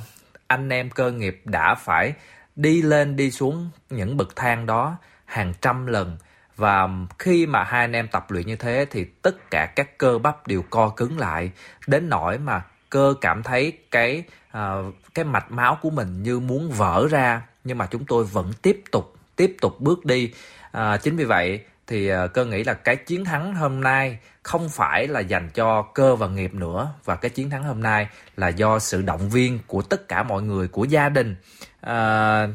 Anh 0.48 0.70
em 0.70 0.90
cơ 0.90 1.12
nghiệp 1.12 1.42
đã 1.46 1.76
phải 1.76 2.14
đi 2.56 2.82
lên 2.82 3.16
đi 3.16 3.32
xuống 3.32 3.70
những 3.90 4.18
bậc 4.18 4.36
thang 4.36 4.66
đó 4.66 4.98
hàng 5.26 5.54
trăm 5.62 5.86
lần 5.88 6.18
và 6.56 6.90
khi 7.20 7.46
mà 7.46 7.64
hai 7.64 7.82
anh 7.82 7.96
em 7.96 8.08
tập 8.08 8.32
luyện 8.32 8.48
như 8.48 8.56
thế 8.56 8.86
thì 8.90 9.06
tất 9.22 9.52
cả 9.52 9.66
các 9.76 9.98
cơ 9.98 10.18
bắp 10.18 10.48
đều 10.48 10.64
co 10.70 10.90
cứng 10.90 11.20
lại 11.20 11.52
đến 11.88 12.10
nỗi 12.10 12.38
mà 12.38 12.62
cơ 12.90 13.14
cảm 13.22 13.44
thấy 13.44 13.78
cái 13.92 14.24
uh, 14.58 14.96
cái 15.16 15.26
mạch 15.26 15.52
máu 15.52 15.78
của 15.82 15.90
mình 15.90 16.24
như 16.24 16.40
muốn 16.40 16.72
vỡ 16.72 17.08
ra 17.12 17.42
nhưng 17.70 17.78
mà 17.78 17.86
chúng 17.86 18.06
tôi 18.06 18.24
vẫn 18.24 18.52
tiếp 18.62 18.82
tục 18.92 19.16
tiếp 19.36 19.56
tục 19.62 19.82
bước 19.82 20.06
đi. 20.06 20.34
À, 20.72 20.98
chính 20.98 21.16
vì 21.16 21.26
vậy 21.26 21.60
thì 21.88 22.08
à, 22.10 22.28
cơ 22.28 22.46
nghĩ 22.46 22.64
là 22.64 22.74
cái 22.74 22.96
chiến 22.96 23.26
thắng 23.26 23.56
hôm 23.56 23.82
nay 23.82 24.18
không 24.44 24.70
phải 24.70 25.08
là 25.08 25.20
dành 25.20 25.50
cho 25.50 25.82
cơ 25.82 26.16
và 26.16 26.28
nghiệp 26.28 26.54
nữa 26.54 26.94
và 27.06 27.16
cái 27.16 27.30
chiến 27.30 27.50
thắng 27.50 27.64
hôm 27.64 27.82
nay 27.84 28.08
là 28.38 28.48
do 28.48 28.80
sự 28.80 29.02
động 29.02 29.30
viên 29.30 29.60
của 29.68 29.82
tất 29.82 30.08
cả 30.08 30.24
mọi 30.24 30.42
người 30.42 30.68
của 30.68 30.84
gia 30.84 31.10
đình. 31.10 31.36
À, 31.82 32.48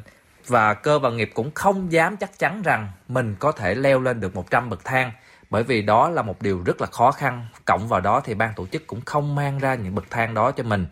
và 0.47 0.75
cơ 0.75 0.99
và 0.99 1.11
nghiệp 1.11 1.31
cũng 1.35 1.51
không 1.55 1.93
dám 1.93 2.17
chắc 2.17 2.39
chắn 2.39 2.63
rằng 2.63 2.89
mình 3.09 3.37
có 3.39 3.53
thể 3.53 3.75
leo 3.75 4.01
lên 4.01 4.21
được 4.21 4.35
100 4.35 4.71
bậc 4.71 4.85
thang 4.85 5.13
bởi 5.51 5.63
vì 5.63 5.83
đó 5.83 6.09
là 6.09 6.23
một 6.23 6.43
điều 6.43 6.63
rất 6.67 6.81
là 6.81 6.87
khó 6.87 7.11
khăn. 7.11 7.47
Cộng 7.65 7.89
vào 7.89 8.01
đó 8.01 8.21
thì 8.25 8.35
ban 8.35 8.55
tổ 8.55 8.67
chức 8.67 8.87
cũng 8.87 9.01
không 9.01 9.35
mang 9.35 9.59
ra 9.59 9.75
những 9.75 9.95
bậc 9.95 10.05
thang 10.11 10.35
đó 10.35 10.51
cho 10.51 10.63
mình 10.63 10.87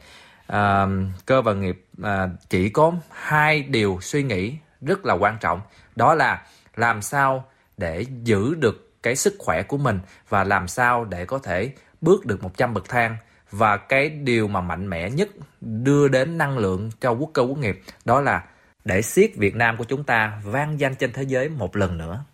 à, 0.52 0.86
cơ 1.26 1.42
và 1.42 1.54
nghiệp 1.54 1.84
à, 2.02 2.28
chỉ 2.48 2.68
có 2.68 2.92
hai 3.10 3.62
điều 3.62 3.98
suy 4.02 4.22
nghĩ 4.22 4.56
rất 4.80 5.06
là 5.06 5.14
quan 5.14 5.36
trọng 5.40 5.60
đó 5.96 6.14
là 6.14 6.42
làm 6.76 7.02
sao 7.02 7.44
để 7.76 8.04
giữ 8.22 8.54
được 8.54 9.02
cái 9.02 9.16
sức 9.16 9.34
khỏe 9.38 9.62
của 9.62 9.78
mình 9.78 10.00
và 10.28 10.44
làm 10.44 10.68
sao 10.68 11.04
để 11.04 11.26
có 11.26 11.38
thể 11.38 11.72
bước 12.00 12.26
được 12.26 12.42
100 12.42 12.74
bậc 12.74 12.88
thang 12.88 13.16
và 13.50 13.76
cái 13.76 14.08
điều 14.08 14.48
mà 14.48 14.60
mạnh 14.60 14.90
mẽ 14.90 15.10
nhất 15.10 15.28
đưa 15.60 16.08
đến 16.08 16.38
năng 16.38 16.58
lượng 16.58 16.90
cho 17.00 17.10
quốc 17.10 17.30
cơ 17.32 17.42
quốc 17.42 17.58
nghiệp 17.58 17.82
đó 18.04 18.20
là 18.20 18.44
để 18.84 19.02
siết 19.02 19.30
Việt 19.36 19.56
Nam 19.56 19.76
của 19.76 19.84
chúng 19.84 20.04
ta 20.04 20.40
vang 20.44 20.80
danh 20.80 20.94
trên 20.94 21.12
thế 21.12 21.22
giới 21.22 21.48
một 21.48 21.76
lần 21.76 21.98
nữa. 21.98 22.24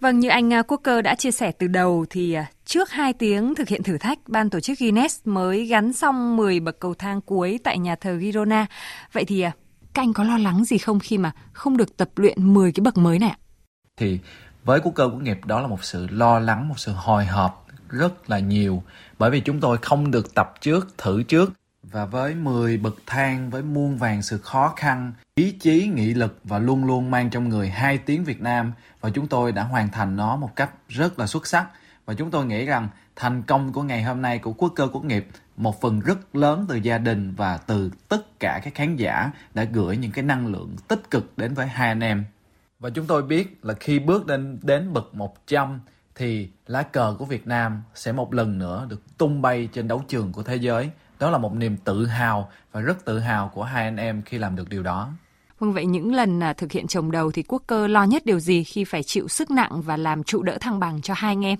Vâng, 0.00 0.20
như 0.20 0.28
anh 0.28 0.52
à, 0.52 0.62
Quốc 0.62 0.80
Cơ 0.82 1.02
đã 1.02 1.14
chia 1.14 1.30
sẻ 1.30 1.52
từ 1.52 1.66
đầu 1.66 2.06
thì 2.10 2.32
à, 2.32 2.46
trước 2.64 2.90
2 2.90 3.12
tiếng 3.12 3.54
thực 3.54 3.68
hiện 3.68 3.82
thử 3.82 3.98
thách, 3.98 4.18
ban 4.26 4.50
tổ 4.50 4.60
chức 4.60 4.78
Guinness 4.78 5.20
mới 5.24 5.66
gắn 5.66 5.92
xong 5.92 6.36
10 6.36 6.60
bậc 6.60 6.80
cầu 6.80 6.94
thang 6.94 7.20
cuối 7.20 7.60
tại 7.64 7.78
nhà 7.78 7.96
thờ 7.96 8.18
Girona. 8.18 8.66
Vậy 9.12 9.24
thì 9.24 9.40
à, 9.40 9.52
các 9.94 10.02
anh 10.02 10.12
có 10.12 10.24
lo 10.24 10.38
lắng 10.38 10.64
gì 10.64 10.78
không 10.78 10.98
khi 10.98 11.18
mà 11.18 11.32
không 11.52 11.76
được 11.76 11.96
tập 11.96 12.10
luyện 12.16 12.54
10 12.54 12.72
cái 12.72 12.82
bậc 12.82 12.98
mới 12.98 13.18
này 13.18 13.30
ạ? 13.30 13.38
Thì 13.96 14.18
với 14.64 14.80
quốc 14.80 14.92
cơ 14.94 15.04
quốc 15.04 15.22
nghiệp 15.22 15.44
đó 15.44 15.60
là 15.60 15.66
một 15.66 15.84
sự 15.84 16.06
lo 16.10 16.38
lắng, 16.38 16.68
một 16.68 16.78
sự 16.78 16.92
hồi 16.92 17.26
hộp 17.26 17.66
rất 17.88 18.30
là 18.30 18.38
nhiều 18.38 18.82
bởi 19.18 19.30
vì 19.30 19.40
chúng 19.40 19.60
tôi 19.60 19.78
không 19.82 20.10
được 20.10 20.34
tập 20.34 20.54
trước, 20.60 20.98
thử 20.98 21.22
trước 21.22 21.52
và 21.92 22.04
với 22.04 22.34
10 22.34 22.76
bậc 22.76 22.94
thang 23.06 23.50
với 23.50 23.62
muôn 23.62 23.96
vàng 23.96 24.22
sự 24.22 24.38
khó 24.38 24.72
khăn, 24.76 25.12
ý 25.34 25.50
chí, 25.50 25.90
nghị 25.94 26.14
lực 26.14 26.40
và 26.44 26.58
luôn 26.58 26.84
luôn 26.84 27.10
mang 27.10 27.30
trong 27.30 27.48
người 27.48 27.68
hai 27.68 27.98
tiếng 27.98 28.24
Việt 28.24 28.40
Nam 28.40 28.72
và 29.00 29.10
chúng 29.10 29.26
tôi 29.26 29.52
đã 29.52 29.62
hoàn 29.62 29.88
thành 29.90 30.16
nó 30.16 30.36
một 30.36 30.56
cách 30.56 30.70
rất 30.88 31.18
là 31.18 31.26
xuất 31.26 31.46
sắc 31.46 31.68
và 32.06 32.14
chúng 32.14 32.30
tôi 32.30 32.46
nghĩ 32.46 32.66
rằng 32.66 32.88
thành 33.16 33.42
công 33.42 33.72
của 33.72 33.82
ngày 33.82 34.02
hôm 34.02 34.22
nay 34.22 34.38
của 34.38 34.52
quốc 34.52 34.72
cơ 34.76 34.88
quốc 34.92 35.04
nghiệp 35.04 35.26
một 35.56 35.80
phần 35.80 36.00
rất 36.00 36.36
lớn 36.36 36.66
từ 36.68 36.76
gia 36.76 36.98
đình 36.98 37.34
và 37.36 37.56
từ 37.56 37.90
tất 38.08 38.40
cả 38.40 38.60
các 38.64 38.74
khán 38.74 38.96
giả 38.96 39.30
đã 39.54 39.64
gửi 39.64 39.96
những 39.96 40.12
cái 40.12 40.24
năng 40.24 40.46
lượng 40.46 40.76
tích 40.88 41.10
cực 41.10 41.38
đến 41.38 41.54
với 41.54 41.66
hai 41.66 41.88
anh 41.88 42.00
em. 42.00 42.24
Và 42.78 42.90
chúng 42.90 43.06
tôi 43.06 43.22
biết 43.22 43.64
là 43.64 43.74
khi 43.74 43.98
bước 43.98 44.26
đến 44.26 44.58
đến 44.62 44.92
bậc 44.92 45.14
100 45.14 45.80
thì 46.14 46.48
lá 46.66 46.82
cờ 46.82 47.14
của 47.18 47.24
Việt 47.24 47.46
Nam 47.46 47.82
sẽ 47.94 48.12
một 48.12 48.34
lần 48.34 48.58
nữa 48.58 48.86
được 48.88 49.18
tung 49.18 49.42
bay 49.42 49.68
trên 49.72 49.88
đấu 49.88 50.02
trường 50.08 50.32
của 50.32 50.42
thế 50.42 50.56
giới. 50.56 50.90
Đó 51.20 51.30
là 51.30 51.38
một 51.38 51.54
niềm 51.54 51.76
tự 51.76 52.06
hào 52.06 52.50
và 52.72 52.80
rất 52.80 53.04
tự 53.04 53.18
hào 53.18 53.50
của 53.54 53.64
hai 53.64 53.84
anh 53.84 53.96
em 53.96 54.22
khi 54.22 54.38
làm 54.38 54.56
được 54.56 54.68
điều 54.68 54.82
đó. 54.82 55.12
Vâng 55.58 55.72
vậy 55.72 55.86
những 55.86 56.14
lần 56.14 56.42
à, 56.42 56.52
thực 56.52 56.72
hiện 56.72 56.86
trồng 56.86 57.10
đầu 57.10 57.30
thì 57.30 57.42
quốc 57.48 57.62
cơ 57.66 57.86
lo 57.86 58.04
nhất 58.04 58.22
điều 58.26 58.40
gì 58.40 58.64
khi 58.64 58.84
phải 58.84 59.02
chịu 59.02 59.28
sức 59.28 59.50
nặng 59.50 59.82
và 59.82 59.96
làm 59.96 60.24
trụ 60.24 60.42
đỡ 60.42 60.58
thăng 60.60 60.80
bằng 60.80 61.02
cho 61.02 61.14
hai 61.16 61.32
anh 61.32 61.44
em? 61.44 61.58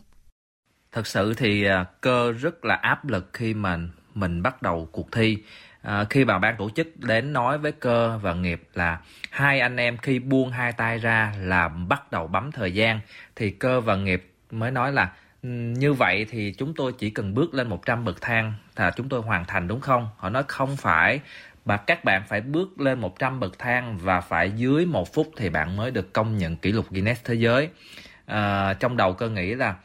Thật 0.92 1.06
sự 1.06 1.34
thì 1.34 1.64
à, 1.64 1.84
cơ 2.00 2.32
rất 2.32 2.64
là 2.64 2.74
áp 2.74 3.08
lực 3.08 3.30
khi 3.32 3.54
mà 3.54 3.78
mình 4.14 4.42
bắt 4.42 4.62
đầu 4.62 4.88
cuộc 4.92 5.12
thi 5.12 5.38
à, 5.82 6.04
khi 6.10 6.24
mà 6.24 6.38
ban 6.38 6.56
tổ 6.58 6.70
chức 6.70 6.96
đến 6.96 7.32
nói 7.32 7.58
với 7.58 7.72
cơ 7.72 8.18
và 8.22 8.34
nghiệp 8.34 8.62
là 8.74 9.00
hai 9.30 9.60
anh 9.60 9.76
em 9.76 9.96
khi 9.96 10.18
buông 10.18 10.50
hai 10.50 10.72
tay 10.72 10.98
ra 10.98 11.34
là 11.38 11.68
bắt 11.68 12.12
đầu 12.12 12.26
bấm 12.26 12.52
thời 12.52 12.74
gian 12.74 13.00
thì 13.36 13.50
cơ 13.50 13.80
và 13.80 13.96
nghiệp 13.96 14.32
mới 14.50 14.70
nói 14.70 14.92
là 14.92 15.12
như 15.72 15.92
vậy 15.92 16.26
thì 16.30 16.54
chúng 16.58 16.74
tôi 16.74 16.92
chỉ 16.98 17.10
cần 17.10 17.34
bước 17.34 17.54
lên 17.54 17.68
100 17.68 18.04
bậc 18.04 18.20
thang 18.20 18.52
là 18.76 18.90
chúng 18.96 19.08
tôi 19.08 19.20
hoàn 19.20 19.44
thành 19.44 19.68
đúng 19.68 19.80
không? 19.80 20.08
Họ 20.16 20.30
nói 20.30 20.42
không 20.48 20.76
phải 20.76 21.20
mà 21.64 21.76
các 21.76 22.04
bạn 22.04 22.22
phải 22.28 22.40
bước 22.40 22.80
lên 22.80 23.00
100 23.00 23.40
bậc 23.40 23.58
thang 23.58 23.98
và 23.98 24.20
phải 24.20 24.50
dưới 24.50 24.86
một 24.86 25.14
phút 25.14 25.30
thì 25.36 25.48
bạn 25.48 25.76
mới 25.76 25.90
được 25.90 26.12
công 26.12 26.36
nhận 26.36 26.56
kỷ 26.56 26.72
lục 26.72 26.90
Guinness 26.90 27.24
thế 27.24 27.34
giới. 27.34 27.68
À, 28.26 28.74
trong 28.74 28.96
đầu 28.96 29.12
cơ 29.12 29.30
nghĩ 29.30 29.54
là 29.54 29.76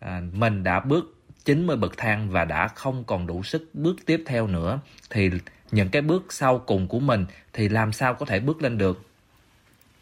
à, 0.00 0.20
mình 0.32 0.62
đã 0.62 0.80
bước 0.80 1.22
90 1.44 1.76
bậc 1.76 1.96
thang 1.96 2.30
và 2.30 2.44
đã 2.44 2.68
không 2.68 3.04
còn 3.04 3.26
đủ 3.26 3.42
sức 3.42 3.70
bước 3.74 3.96
tiếp 4.06 4.22
theo 4.26 4.46
nữa 4.46 4.80
thì 5.10 5.30
những 5.70 5.88
cái 5.88 6.02
bước 6.02 6.32
sau 6.32 6.58
cùng 6.58 6.88
của 6.88 7.00
mình 7.00 7.26
thì 7.52 7.68
làm 7.68 7.92
sao 7.92 8.14
có 8.14 8.26
thể 8.26 8.40
bước 8.40 8.62
lên 8.62 8.78
được 8.78 9.02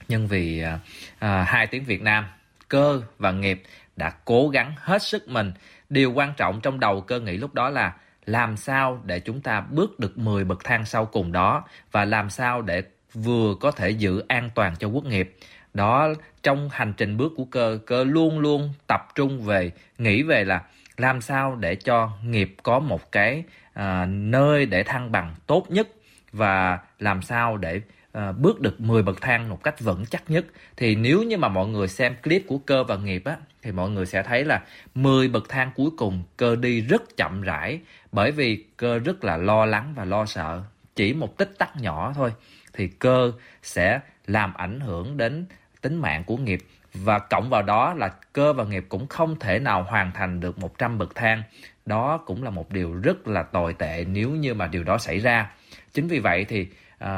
nhưng 0.09 0.27
vì 0.27 0.61
à, 0.61 0.79
à, 1.19 1.43
hai 1.43 1.67
tiếng 1.67 1.85
Việt 1.85 2.03
Nam 2.03 2.25
cơ 2.69 3.03
và 3.19 3.33
nghiệp 3.33 3.63
đã 3.97 4.11
cố 4.25 4.49
gắng 4.49 4.75
hết 4.79 5.03
sức 5.03 5.29
mình. 5.29 5.53
Điều 5.89 6.13
quan 6.13 6.35
trọng 6.37 6.61
trong 6.61 6.81
đầu 6.81 7.01
cơ 7.01 7.21
nghĩ 7.21 7.37
lúc 7.37 7.55
đó 7.55 7.71
là 7.71 7.95
làm 8.27 8.57
sao 8.57 9.01
để 9.05 9.21
chúng 9.21 9.41
ta 9.41 9.61
bước 9.61 10.01
được 10.01 10.19
10 10.19 10.45
bậc 10.45 10.65
thang 10.65 10.85
sau 10.85 11.07
cùng 11.07 11.33
đó 11.33 11.65
và 11.93 12.05
làm 12.05 12.31
sao 12.31 12.63
để 12.63 12.83
vừa 13.15 13.55
có 13.61 13.71
thể 13.71 13.91
giữ 13.91 14.23
an 14.29 14.51
toàn 14.55 14.75
cho 14.79 14.89
quốc 14.89 15.05
nghiệp. 15.05 15.37
Đó 15.75 16.09
trong 16.43 16.69
hành 16.73 16.93
trình 16.97 17.17
bước 17.17 17.33
của 17.37 17.45
cơ 17.45 17.79
cơ 17.87 18.05
luôn 18.05 18.39
luôn 18.39 18.73
tập 18.87 19.01
trung 19.15 19.43
về 19.43 19.71
nghĩ 19.99 20.23
về 20.23 20.45
là 20.45 20.63
làm 20.97 21.21
sao 21.21 21.57
để 21.57 21.75
cho 21.75 22.11
nghiệp 22.25 22.57
có 22.63 22.79
một 22.79 23.13
cái 23.13 23.45
à, 23.73 24.07
nơi 24.07 24.67
để 24.67 24.83
thăng 24.83 25.13
bằng 25.13 25.35
tốt 25.47 25.67
nhất 25.69 25.89
và 26.33 26.79
làm 26.99 27.23
sao 27.23 27.57
để 27.57 27.81
à, 28.13 28.33
bước 28.33 28.61
được 28.61 28.81
10 28.81 29.03
bậc 29.03 29.21
thang 29.21 29.49
một 29.49 29.63
cách 29.63 29.81
vững 29.81 30.07
chắc 30.07 30.31
nhất 30.31 30.47
thì 30.77 30.95
nếu 30.95 31.23
như 31.23 31.37
mà 31.37 31.49
mọi 31.49 31.67
người 31.67 31.89
xem 31.89 32.15
clip 32.23 32.43
của 32.47 32.59
cơ 32.59 32.85
và 32.85 32.97
nghiệp 32.97 33.25
á 33.25 33.37
thì 33.63 33.73
mọi 33.73 33.91
người 33.91 34.07
sẽ 34.07 34.23
thấy 34.23 34.45
là 34.45 34.63
10 34.95 35.29
bậc 35.29 35.49
thang 35.49 35.71
cuối 35.75 35.91
cùng 35.97 36.23
cơ 36.37 36.57
đi 36.57 36.81
rất 36.81 37.03
chậm 37.17 37.43
rãi 37.43 37.81
bởi 38.13 38.31
vì 38.31 38.65
cơ 38.77 38.99
rất 38.99 39.25
là 39.25 39.37
lo 39.37 39.67
lắng 39.67 39.93
và 39.97 40.05
lo 40.05 40.27
sợ 40.27 40.63
chỉ 40.97 41.13
một 41.15 41.39
tích 41.39 41.51
tắc 41.59 41.77
nhỏ 41.81 42.13
thôi 42.15 42.33
thì 42.73 42.89
cơ 42.89 43.33
sẽ 43.63 44.01
làm 44.27 44.55
ảnh 44.55 44.81
hưởng 44.81 45.17
đến 45.17 45.47
tính 45.81 45.97
mạng 45.97 46.25
của 46.25 46.37
nghiệp 46.37 46.61
và 46.95 47.19
cộng 47.19 47.51
vào 47.51 47.63
đó 47.63 47.95
là 47.95 48.09
cơ 48.33 48.53
và 48.53 48.65
nghiệp 48.65 48.87
cũng 48.89 49.07
không 49.07 49.39
thể 49.39 49.59
nào 49.59 49.83
hoàn 49.83 50.13
thành 50.13 50.41
được 50.41 50.59
100 50.59 50.99
bậc 50.99 51.15
thang. 51.15 51.43
Đó 51.87 52.17
cũng 52.27 52.43
là 52.43 52.51
một 52.51 52.71
điều 52.73 52.95
rất 52.95 53.29
là 53.29 53.43
tồi 53.43 53.75
tệ 53.75 54.05
nếu 54.09 54.31
như 54.31 54.55
mà 54.55 54.67
điều 54.67 54.85
đó 54.85 54.99
xảy 54.99 55.19
ra. 55.19 55.51
Chính 55.93 56.09
vì 56.09 56.19
vậy 56.19 56.45
thì 56.49 56.67
uh, 57.05 57.09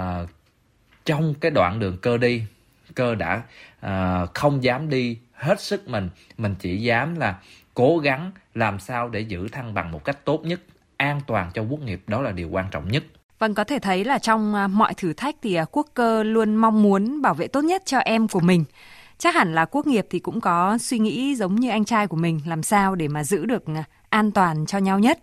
trong 1.04 1.34
cái 1.40 1.50
đoạn 1.50 1.78
đường 1.78 1.96
cơ 2.02 2.16
đi, 2.16 2.42
cơ 2.94 3.14
đã 3.14 3.42
uh, 3.86 4.34
không 4.34 4.64
dám 4.64 4.90
đi 4.90 5.18
hết 5.32 5.60
sức 5.60 5.88
mình, 5.88 6.08
mình 6.38 6.54
chỉ 6.58 6.76
dám 6.76 7.16
là 7.16 7.38
cố 7.74 7.98
gắng 7.98 8.30
làm 8.54 8.78
sao 8.78 9.08
để 9.08 9.20
giữ 9.20 9.48
thăng 9.48 9.74
bằng 9.74 9.92
một 9.92 10.04
cách 10.04 10.24
tốt 10.24 10.44
nhất, 10.44 10.60
an 10.96 11.20
toàn 11.26 11.50
cho 11.54 11.62
quốc 11.62 11.80
nghiệp 11.80 12.02
đó 12.06 12.22
là 12.22 12.32
điều 12.32 12.48
quan 12.48 12.66
trọng 12.70 12.88
nhất. 12.88 13.02
Vâng, 13.38 13.54
có 13.54 13.64
thể 13.64 13.78
thấy 13.78 14.04
là 14.04 14.18
trong 14.18 14.54
à, 14.54 14.66
mọi 14.66 14.94
thử 14.94 15.12
thách 15.12 15.36
thì 15.42 15.54
à, 15.54 15.64
quốc 15.72 15.86
cơ 15.94 16.22
luôn 16.22 16.56
mong 16.56 16.82
muốn 16.82 17.22
bảo 17.22 17.34
vệ 17.34 17.46
tốt 17.46 17.64
nhất 17.64 17.82
cho 17.86 17.98
em 17.98 18.28
của 18.28 18.40
mình 18.40 18.64
chắc 19.18 19.34
hẳn 19.34 19.54
là 19.54 19.64
quốc 19.64 19.86
nghiệp 19.86 20.06
thì 20.10 20.18
cũng 20.18 20.40
có 20.40 20.78
suy 20.78 20.98
nghĩ 20.98 21.34
giống 21.34 21.54
như 21.56 21.70
anh 21.70 21.84
trai 21.84 22.06
của 22.06 22.16
mình 22.16 22.40
làm 22.46 22.62
sao 22.62 22.94
để 22.94 23.08
mà 23.08 23.24
giữ 23.24 23.46
được 23.46 23.64
an 24.08 24.30
toàn 24.30 24.66
cho 24.66 24.78
nhau 24.78 24.98
nhất. 24.98 25.18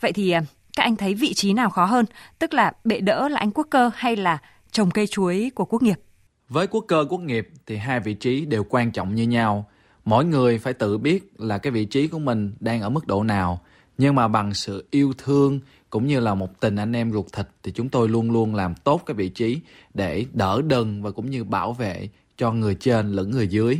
Vậy 0.00 0.12
thì 0.12 0.34
các 0.76 0.82
anh 0.82 0.96
thấy 0.96 1.14
vị 1.14 1.34
trí 1.34 1.52
nào 1.52 1.70
khó 1.70 1.84
hơn, 1.84 2.06
tức 2.38 2.54
là 2.54 2.72
bệ 2.84 3.00
đỡ 3.00 3.28
là 3.28 3.38
anh 3.40 3.50
quốc 3.50 3.66
cơ 3.70 3.90
hay 3.94 4.16
là 4.16 4.38
trồng 4.74 4.90
cây 4.90 5.06
chuối 5.06 5.50
của 5.54 5.64
quốc 5.64 5.82
nghiệp? 5.82 6.00
Với 6.48 6.66
quốc 6.66 6.84
cơ 6.88 7.06
quốc 7.08 7.20
nghiệp 7.20 7.48
thì 7.66 7.76
hai 7.76 8.00
vị 8.00 8.14
trí 8.14 8.44
đều 8.44 8.64
quan 8.64 8.90
trọng 8.90 9.14
như 9.14 9.22
nhau. 9.22 9.66
Mỗi 10.04 10.24
người 10.24 10.58
phải 10.58 10.72
tự 10.72 10.98
biết 10.98 11.32
là 11.38 11.58
cái 11.58 11.70
vị 11.70 11.84
trí 11.84 12.08
của 12.08 12.18
mình 12.18 12.54
đang 12.60 12.80
ở 12.80 12.88
mức 12.88 13.06
độ 13.06 13.22
nào. 13.22 13.60
Nhưng 13.98 14.14
mà 14.14 14.28
bằng 14.28 14.54
sự 14.54 14.88
yêu 14.90 15.12
thương 15.18 15.60
cũng 15.90 16.06
như 16.06 16.20
là 16.20 16.34
một 16.34 16.60
tình 16.60 16.76
anh 16.76 16.96
em 16.96 17.12
ruột 17.12 17.26
thịt 17.32 17.48
thì 17.62 17.72
chúng 17.72 17.88
tôi 17.88 18.08
luôn 18.08 18.30
luôn 18.30 18.54
làm 18.54 18.74
tốt 18.74 19.02
cái 19.06 19.14
vị 19.14 19.28
trí 19.28 19.60
để 19.94 20.26
đỡ 20.32 20.62
đần 20.62 21.02
và 21.02 21.10
cũng 21.10 21.30
như 21.30 21.44
bảo 21.44 21.72
vệ 21.72 22.08
cho 22.36 22.52
người 22.52 22.74
trên 22.74 23.12
lẫn 23.12 23.30
người 23.30 23.48
dưới. 23.48 23.78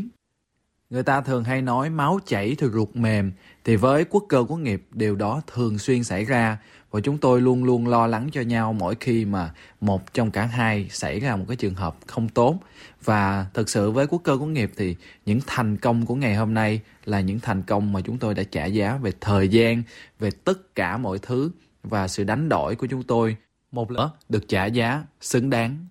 Người 0.91 1.03
ta 1.03 1.21
thường 1.21 1.45
hay 1.45 1.63
nói 1.63 1.91
máu 1.91 2.19
chảy 2.27 2.55
thì 2.59 2.67
ruột 2.73 2.89
mềm, 2.95 3.33
thì 3.65 3.77
với 3.77 4.05
quốc 4.05 4.25
cơ 4.29 4.45
quốc 4.49 4.57
nghiệp 4.57 4.87
điều 4.93 5.17
đó 5.17 5.43
thường 5.47 5.79
xuyên 5.79 6.05
xảy 6.05 6.25
ra 6.25 6.59
và 6.95 7.01
chúng 7.01 7.19
tôi 7.19 7.41
luôn 7.41 7.65
luôn 7.65 7.87
lo 7.87 8.07
lắng 8.07 8.29
cho 8.33 8.41
nhau 8.41 8.73
mỗi 8.73 8.95
khi 9.01 9.25
mà 9.25 9.51
một 9.81 10.15
trong 10.15 10.31
cả 10.31 10.45
hai 10.45 10.89
xảy 10.91 11.21
ra 11.21 11.37
một 11.37 11.45
cái 11.49 11.57
trường 11.57 11.75
hợp 11.75 11.97
không 12.07 12.29
tốt. 12.29 12.59
Và 13.05 13.47
thực 13.55 13.69
sự 13.69 13.91
với 13.91 14.07
quốc 14.07 14.21
cơ 14.25 14.33
quốc 14.33 14.47
nghiệp 14.47 14.71
thì 14.77 14.97
những 15.27 15.41
thành 15.47 15.77
công 15.77 16.07
của 16.07 16.15
ngày 16.15 16.35
hôm 16.35 16.55
nay 16.55 16.81
là 17.05 17.21
những 17.21 17.41
thành 17.41 17.63
công 17.63 17.93
mà 17.93 18.01
chúng 18.01 18.19
tôi 18.19 18.35
đã 18.35 18.43
trả 18.51 18.65
giá 18.65 18.97
về 18.97 19.13
thời 19.21 19.49
gian, 19.49 19.83
về 20.19 20.31
tất 20.45 20.75
cả 20.75 20.97
mọi 20.97 21.19
thứ 21.19 21.51
và 21.83 22.09
sự 22.09 22.25
đánh 22.25 22.49
đổi 22.49 22.77
của 22.77 22.87
chúng 22.87 23.03
tôi 23.03 23.37
một 23.73 23.91
lần 23.91 24.11
được 24.29 24.49
trả 24.49 24.65
giá 24.65 25.03
xứng 25.21 25.51
đáng 25.51 25.87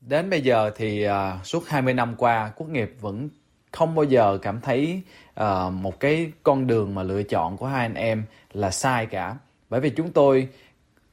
Đến 0.00 0.30
bây 0.30 0.40
giờ 0.40 0.70
thì 0.76 1.06
uh, 1.08 1.46
suốt 1.46 1.68
20 1.68 1.94
năm 1.94 2.14
qua, 2.16 2.52
Quốc 2.56 2.68
nghiệp 2.68 2.94
vẫn 3.00 3.28
không 3.72 3.94
bao 3.94 4.04
giờ 4.04 4.38
cảm 4.42 4.60
thấy 4.60 5.02
uh, 5.40 5.72
một 5.72 6.00
cái 6.00 6.32
con 6.42 6.66
đường 6.66 6.94
mà 6.94 7.02
lựa 7.02 7.22
chọn 7.22 7.56
của 7.56 7.66
hai 7.66 7.82
anh 7.82 7.94
em 7.94 8.24
là 8.52 8.70
sai 8.70 9.06
cả. 9.06 9.36
Bởi 9.70 9.80
vì 9.80 9.90
chúng 9.90 10.12
tôi 10.12 10.48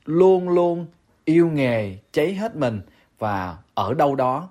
luôn 0.06 0.50
luôn 0.50 0.86
yêu 1.26 1.50
nghề, 1.50 1.98
cháy 2.12 2.34
hết 2.34 2.56
mình 2.56 2.82
và 3.20 3.58
ở 3.74 3.94
đâu 3.94 4.16
đó 4.16 4.50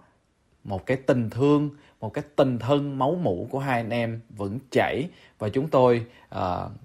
một 0.65 0.87
cái 0.87 0.97
tình 0.97 1.31
thương, 1.31 1.71
một 2.01 2.15
cái 2.15 2.25
tình 2.37 2.59
thân 2.59 2.99
máu 2.99 3.19
mủ 3.23 3.49
của 3.51 3.59
hai 3.59 3.81
anh 3.81 3.91
em 3.91 4.21
vẫn 4.37 4.59
chảy 4.71 5.09
và 5.39 5.49
chúng 5.49 5.69
tôi 5.69 6.07
uh, 6.35 6.41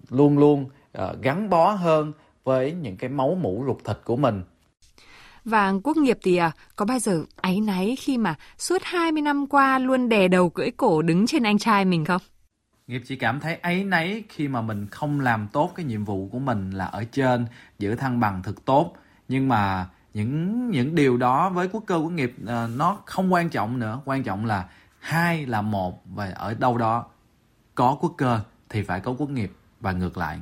luôn 0.10 0.38
luôn 0.38 0.66
uh, 0.98 1.22
gắn 1.22 1.50
bó 1.50 1.72
hơn 1.72 2.14
với 2.44 2.72
những 2.72 2.98
cái 2.98 3.10
máu 3.10 3.38
mủ 3.42 3.64
ruột 3.68 3.78
thịt 3.86 3.98
của 4.06 4.16
mình 4.16 4.44
và 5.46 5.74
quốc 5.84 5.98
nghiệp 5.98 6.18
thì 6.24 6.38
à, 6.38 6.52
có 6.76 6.86
bao 6.86 7.00
giờ 7.00 7.24
áy 7.36 7.62
náy 7.62 7.96
khi 8.00 8.18
mà 8.18 8.36
suốt 8.58 8.84
20 8.84 9.22
năm 9.22 9.48
qua 9.48 9.80
luôn 9.80 10.10
đè 10.10 10.28
đầu 10.28 10.50
cưỡi 10.50 10.72
cổ 10.72 11.02
đứng 11.02 11.28
trên 11.28 11.44
anh 11.44 11.58
trai 11.58 11.86
mình 11.86 12.06
không? 12.06 12.22
Nghiệp 12.90 13.02
chỉ 13.06 13.16
cảm 13.16 13.40
thấy 13.40 13.56
ấy 13.56 13.84
nấy 13.84 14.24
khi 14.30 14.48
mà 14.48 14.62
mình 14.62 14.88
không 14.88 15.20
làm 15.20 15.48
tốt 15.48 15.72
cái 15.76 15.86
nhiệm 15.86 16.06
vụ 16.06 16.30
của 16.32 16.40
mình 16.40 16.72
là 16.72 16.86
ở 16.86 17.04
trên 17.04 17.46
giữ 17.80 17.96
thăng 17.96 18.20
bằng 18.20 18.44
thật 18.44 18.66
tốt. 18.66 18.94
Nhưng 19.28 19.48
mà 19.48 19.88
những 20.14 20.70
những 20.70 20.96
điều 20.96 21.18
đó 21.18 21.50
với 21.50 21.68
quốc 21.68 21.84
cơ 21.88 22.00
của 22.00 22.10
nghiệp 22.10 22.34
uh, 22.44 22.50
nó 22.76 22.98
không 23.06 23.34
quan 23.34 23.50
trọng 23.50 23.80
nữa. 23.80 24.02
Quan 24.06 24.24
trọng 24.24 24.46
là 24.46 24.66
hai 25.00 25.46
là 25.46 25.62
một 25.62 26.02
và 26.06 26.32
ở 26.36 26.54
đâu 26.54 26.78
đó 26.78 27.06
có 27.76 27.98
quốc 28.02 28.14
cơ 28.18 28.40
thì 28.70 28.82
phải 28.82 29.00
có 29.00 29.16
quốc 29.18 29.30
nghiệp 29.30 29.52
và 29.80 29.92
ngược 29.92 30.18
lại. 30.18 30.40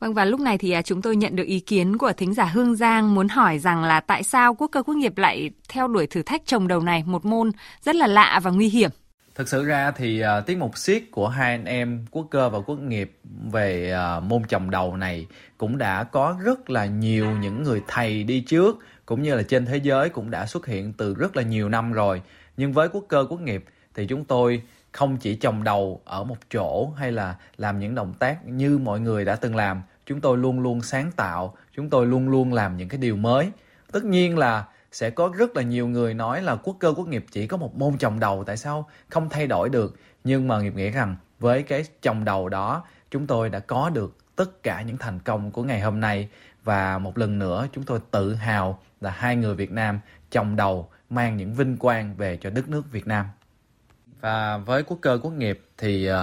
Vâng 0.00 0.14
và 0.14 0.24
lúc 0.24 0.40
này 0.40 0.58
thì 0.58 0.70
à, 0.70 0.82
chúng 0.82 1.02
tôi 1.02 1.16
nhận 1.16 1.36
được 1.36 1.44
ý 1.44 1.60
kiến 1.60 1.98
của 1.98 2.12
thính 2.12 2.34
giả 2.34 2.44
Hương 2.44 2.76
Giang 2.76 3.14
muốn 3.14 3.28
hỏi 3.28 3.58
rằng 3.58 3.84
là 3.84 4.00
tại 4.00 4.22
sao 4.22 4.54
quốc 4.54 4.68
cơ 4.68 4.82
quốc 4.82 4.94
nghiệp 4.94 5.18
lại 5.18 5.50
theo 5.68 5.88
đuổi 5.88 6.06
thử 6.06 6.22
thách 6.22 6.46
trồng 6.46 6.68
đầu 6.68 6.80
này 6.80 7.04
một 7.06 7.24
môn 7.24 7.50
rất 7.82 7.96
là 7.96 8.06
lạ 8.06 8.40
và 8.42 8.50
nguy 8.50 8.68
hiểm. 8.68 8.90
Thực 9.40 9.48
sự 9.48 9.64
ra 9.64 9.90
thì 9.90 10.22
uh, 10.24 10.46
tiết 10.46 10.58
mục 10.58 10.78
siết 10.78 11.02
của 11.10 11.28
hai 11.28 11.50
anh 11.50 11.64
em 11.64 12.06
quốc 12.10 12.26
cơ 12.30 12.48
và 12.48 12.58
quốc 12.60 12.78
nghiệp 12.78 13.12
về 13.52 13.94
uh, 14.18 14.22
môn 14.22 14.42
chồng 14.48 14.70
đầu 14.70 14.96
này 14.96 15.26
cũng 15.58 15.78
đã 15.78 16.04
có 16.04 16.36
rất 16.44 16.70
là 16.70 16.86
nhiều 16.86 17.30
những 17.30 17.62
người 17.62 17.82
thầy 17.88 18.24
đi 18.24 18.40
trước 18.40 18.78
cũng 19.06 19.22
như 19.22 19.34
là 19.34 19.42
trên 19.42 19.66
thế 19.66 19.76
giới 19.76 20.08
cũng 20.08 20.30
đã 20.30 20.46
xuất 20.46 20.66
hiện 20.66 20.92
từ 20.92 21.14
rất 21.14 21.36
là 21.36 21.42
nhiều 21.42 21.68
năm 21.68 21.92
rồi. 21.92 22.22
Nhưng 22.56 22.72
với 22.72 22.88
quốc 22.88 23.04
cơ 23.08 23.26
quốc 23.28 23.40
nghiệp 23.40 23.64
thì 23.94 24.06
chúng 24.06 24.24
tôi 24.24 24.62
không 24.92 25.16
chỉ 25.16 25.36
chồng 25.36 25.64
đầu 25.64 26.00
ở 26.04 26.24
một 26.24 26.38
chỗ 26.50 26.92
hay 26.96 27.12
là 27.12 27.36
làm 27.56 27.78
những 27.78 27.94
động 27.94 28.14
tác 28.18 28.46
như 28.46 28.78
mọi 28.78 29.00
người 29.00 29.24
đã 29.24 29.36
từng 29.36 29.56
làm 29.56 29.82
chúng 30.06 30.20
tôi 30.20 30.38
luôn 30.38 30.60
luôn 30.60 30.82
sáng 30.82 31.12
tạo 31.16 31.56
chúng 31.76 31.90
tôi 31.90 32.06
luôn 32.06 32.28
luôn 32.28 32.52
làm 32.52 32.76
những 32.76 32.88
cái 32.88 33.00
điều 33.00 33.16
mới 33.16 33.50
tất 33.92 34.04
nhiên 34.04 34.38
là 34.38 34.64
sẽ 34.92 35.10
có 35.10 35.32
rất 35.36 35.56
là 35.56 35.62
nhiều 35.62 35.88
người 35.88 36.14
nói 36.14 36.42
là 36.42 36.56
quốc 36.56 36.76
cơ 36.80 36.92
quốc 36.96 37.08
nghiệp 37.08 37.24
chỉ 37.30 37.46
có 37.46 37.56
một 37.56 37.76
môn 37.76 37.98
trồng 37.98 38.20
đầu 38.20 38.44
tại 38.46 38.56
sao 38.56 38.88
không 39.08 39.28
thay 39.28 39.46
đổi 39.46 39.68
được? 39.68 39.96
Nhưng 40.24 40.48
mà 40.48 40.60
nghiệp 40.60 40.74
nghĩ 40.74 40.90
rằng 40.90 41.16
với 41.38 41.62
cái 41.62 41.84
trồng 42.02 42.24
đầu 42.24 42.48
đó 42.48 42.84
chúng 43.10 43.26
tôi 43.26 43.50
đã 43.50 43.58
có 43.58 43.90
được 43.90 44.16
tất 44.36 44.62
cả 44.62 44.82
những 44.82 44.96
thành 44.96 45.20
công 45.20 45.50
của 45.50 45.62
ngày 45.62 45.80
hôm 45.80 46.00
nay. 46.00 46.28
Và 46.64 46.98
một 46.98 47.18
lần 47.18 47.38
nữa 47.38 47.66
chúng 47.72 47.84
tôi 47.84 48.00
tự 48.10 48.34
hào 48.34 48.82
là 49.00 49.10
hai 49.10 49.36
người 49.36 49.54
Việt 49.54 49.70
Nam 49.72 50.00
trồng 50.30 50.56
đầu 50.56 50.88
mang 51.10 51.36
những 51.36 51.54
vinh 51.54 51.76
quang 51.76 52.16
về 52.16 52.38
cho 52.40 52.50
đất 52.50 52.68
nước 52.68 52.92
Việt 52.92 53.06
Nam. 53.06 53.26
Và 54.20 54.58
với 54.58 54.82
quốc 54.82 54.98
cơ 55.00 55.18
quốc 55.22 55.30
nghiệp 55.30 55.62
thì 55.78 56.10
uh, 56.10 56.16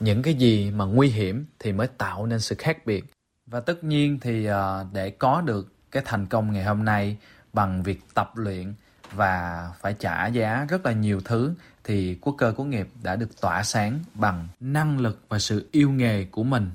những 0.00 0.22
cái 0.22 0.34
gì 0.34 0.70
mà 0.70 0.84
nguy 0.84 1.08
hiểm 1.08 1.46
thì 1.58 1.72
mới 1.72 1.86
tạo 1.86 2.26
nên 2.26 2.40
sự 2.40 2.54
khác 2.58 2.86
biệt. 2.86 3.04
Và 3.46 3.60
tất 3.60 3.84
nhiên 3.84 4.18
thì 4.20 4.50
uh, 4.50 4.56
để 4.92 5.10
có 5.10 5.40
được 5.40 5.72
cái 5.90 6.02
thành 6.06 6.26
công 6.26 6.52
ngày 6.52 6.64
hôm 6.64 6.84
nay 6.84 7.16
bằng 7.52 7.82
việc 7.82 8.00
tập 8.14 8.32
luyện 8.34 8.74
và 9.12 9.68
phải 9.80 9.94
trả 9.98 10.26
giá 10.26 10.66
rất 10.68 10.86
là 10.86 10.92
nhiều 10.92 11.20
thứ 11.24 11.54
thì 11.84 12.18
quốc 12.20 12.34
cơ 12.38 12.54
của 12.56 12.64
nghiệp 12.64 12.88
đã 13.02 13.16
được 13.16 13.40
tỏa 13.40 13.62
sáng 13.62 13.98
bằng 14.14 14.48
năng 14.60 14.98
lực 14.98 15.20
và 15.28 15.38
sự 15.38 15.68
yêu 15.72 15.90
nghề 15.90 16.24
của 16.24 16.42
mình 16.42 16.70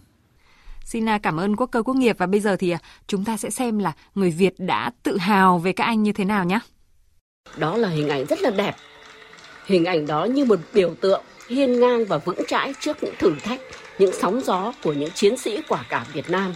Xin 0.86 1.10
à, 1.10 1.20
cảm 1.24 1.40
ơn 1.40 1.56
quốc 1.56 1.68
cơ 1.72 1.82
quốc 1.84 1.96
nghiệp 1.96 2.16
và 2.20 2.26
bây 2.26 2.40
giờ 2.40 2.56
thì 2.56 2.70
à, 2.70 2.78
chúng 3.08 3.26
ta 3.26 3.38
sẽ 3.38 3.50
xem 3.50 3.80
là 3.80 3.94
người 4.16 4.32
Việt 4.32 4.54
đã 4.58 4.92
tự 5.04 5.18
hào 5.18 5.58
về 5.58 5.72
các 5.72 5.84
anh 5.84 6.04
như 6.04 6.12
thế 6.12 6.26
nào 6.26 6.46
nhé. 6.46 6.60
Đó 7.58 7.78
là 7.78 7.90
hình 7.90 8.10
ảnh 8.10 8.26
rất 8.26 8.42
là 8.42 8.50
đẹp. 8.50 8.76
Hình 9.66 9.86
ảnh 9.86 10.08
đó 10.08 10.26
như 10.26 10.46
một 10.46 10.60
biểu 10.74 10.96
tượng 11.02 11.24
hiên 11.50 11.80
ngang 11.80 12.06
và 12.06 12.18
vững 12.18 12.42
chãi 12.48 12.74
trước 12.80 13.04
những 13.04 13.14
thử 13.20 13.36
thách, 13.44 13.60
những 14.00 14.12
sóng 14.22 14.42
gió 14.44 14.74
của 14.84 14.94
những 14.94 15.12
chiến 15.12 15.38
sĩ 15.38 15.62
quả 15.70 15.86
cảm 15.90 16.06
Việt 16.14 16.30
Nam. 16.30 16.54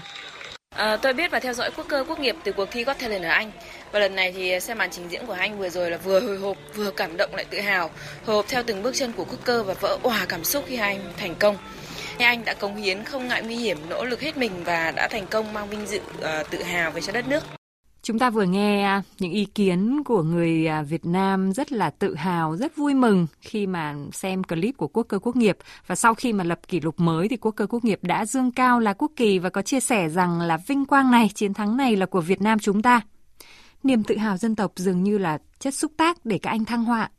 À, 0.76 0.98
tôi 0.98 1.14
biết 1.14 1.32
và 1.32 1.40
theo 1.40 1.54
dõi 1.54 1.72
quốc 1.78 1.86
cơ 1.90 2.06
quốc 2.08 2.20
nghiệp 2.20 2.36
từ 2.44 2.52
cuộc 2.52 2.68
thi 2.72 2.84
Got 2.84 3.00
Talent 3.00 3.24
ở 3.24 3.30
Anh. 3.30 3.52
Và 3.92 4.00
lần 4.00 4.16
này 4.16 4.32
thì 4.32 4.52
à, 4.52 4.60
xem 4.60 4.78
màn 4.78 4.90
trình 4.92 5.08
diễn 5.10 5.26
của 5.26 5.34
anh 5.34 5.60
vừa 5.60 5.70
rồi 5.70 5.92
là 5.92 5.98
vừa 5.98 6.20
hồi 6.20 6.38
hộp, 6.38 6.58
vừa 6.76 6.92
cảm 6.92 7.18
động 7.18 7.36
lại 7.36 7.46
tự 7.46 7.60
hào. 7.60 7.90
Hồi 8.26 8.36
hộp 8.36 8.46
theo 8.48 8.64
từng 8.64 8.84
bước 8.84 8.96
chân 8.96 9.12
của 9.12 9.26
quốc 9.26 9.40
cơ 9.44 9.64
và 9.64 9.74
vỡ 9.74 9.98
òa 10.04 10.26
cảm 10.30 10.44
xúc 10.44 10.64
khi 10.68 10.76
hai 10.76 10.96
anh 10.96 11.12
thành 11.18 11.36
công. 11.40 11.58
Hai 12.20 12.28
anh 12.28 12.46
đã 12.46 12.54
cống 12.54 12.76
hiến 12.76 13.04
không 13.04 13.28
ngại 13.28 13.44
nguy 13.44 13.56
hiểm, 13.56 13.78
nỗ 13.90 14.06
lực 14.06 14.22
hết 14.22 14.38
mình 14.38 14.52
và 14.66 14.92
đã 14.92 15.08
thành 15.12 15.28
công 15.28 15.54
mang 15.54 15.70
vinh 15.70 15.86
dự 15.86 16.00
uh, 16.00 16.52
tự 16.52 16.64
hào 16.64 16.92
về 16.92 17.02
cho 17.02 17.14
đất 17.14 17.28
nước. 17.28 17.44
Chúng 18.02 18.20
ta 18.20 18.30
vừa 18.30 18.44
nghe 18.44 18.84
à, 18.84 19.02
những 19.20 19.32
ý 19.32 19.46
kiến 19.46 20.04
của 20.06 20.24
người 20.24 20.68
Việt 20.90 21.06
Nam 21.06 21.52
rất 21.54 21.72
là 21.72 21.90
tự 21.90 22.16
hào, 22.16 22.56
rất 22.56 22.78
vui 22.78 22.94
mừng 22.94 23.28
khi 23.42 23.68
mà 23.68 23.96
xem 24.14 24.44
clip 24.44 24.78
của 24.78 24.88
quốc 24.88 25.04
cơ 25.04 25.20
quốc 25.20 25.36
nghiệp 25.36 25.58
và 25.88 25.96
sau 25.96 26.14
khi 26.14 26.34
mà 26.34 26.44
lập 26.44 26.60
kỷ 26.68 26.80
lục 26.80 27.00
mới 27.00 27.28
thì 27.28 27.38
quốc 27.38 27.52
cơ 27.52 27.68
quốc 27.70 27.84
nghiệp 27.86 28.00
đã 28.02 28.26
dương 28.26 28.52
cao 28.52 28.80
là 28.80 28.94
quốc 28.94 29.12
kỳ 29.16 29.40
và 29.40 29.50
có 29.50 29.62
chia 29.62 29.80
sẻ 29.80 30.10
rằng 30.10 30.42
là 30.42 30.58
vinh 30.68 30.86
quang 30.86 31.12
này, 31.12 31.30
chiến 31.36 31.54
thắng 31.54 31.78
này 31.78 31.96
là 31.96 32.06
của 32.06 32.22
Việt 32.22 32.42
Nam 32.42 32.60
chúng 32.60 32.82
ta. 32.82 33.02
Niềm 33.84 34.04
tự 34.04 34.18
hào 34.18 34.38
dân 34.38 34.56
tộc 34.56 34.72
dường 34.76 35.04
như 35.04 35.18
là 35.18 35.38
chất 35.60 35.74
xúc 35.74 35.92
tác 35.98 36.26
để 36.26 36.40
các 36.42 36.50
anh 36.50 36.66
thăng 36.66 36.86
họa. 36.86 37.10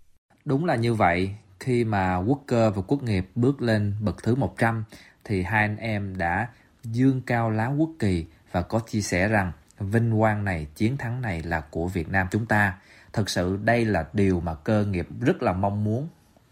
Đúng 0.45 0.65
là 0.65 0.77
như 0.77 0.95
vậy, 0.95 1.35
khi 1.61 1.85
mà 1.85 2.17
quốc 2.17 2.41
cơ 2.47 2.71
và 2.71 2.83
quốc 2.83 3.03
nghiệp 3.03 3.27
bước 3.35 3.63
lên 3.63 3.95
bậc 4.01 4.23
thứ 4.23 4.35
100 4.35 4.85
thì 5.25 5.43
hai 5.43 5.63
anh 5.63 5.77
em 5.77 6.17
đã 6.19 6.49
dương 6.85 7.23
cao 7.27 7.51
lá 7.51 7.67
quốc 7.67 7.91
kỳ 7.99 8.27
và 8.53 8.63
có 8.63 8.79
chia 8.79 9.01
sẻ 9.01 9.29
rằng 9.29 9.53
vinh 9.79 10.19
quang 10.19 10.45
này, 10.45 10.67
chiến 10.75 10.97
thắng 10.97 11.23
này 11.23 11.43
là 11.43 11.61
của 11.61 11.89
Việt 11.89 12.09
Nam 12.09 12.27
chúng 12.31 12.47
ta. 12.47 12.79
Thực 13.13 13.31
sự 13.31 13.59
đây 13.65 13.85
là 13.85 14.09
điều 14.13 14.41
mà 14.41 14.55
cơ 14.55 14.85
nghiệp 14.85 15.09
rất 15.21 15.43
là 15.43 15.53
mong 15.53 15.85
muốn 15.85 16.09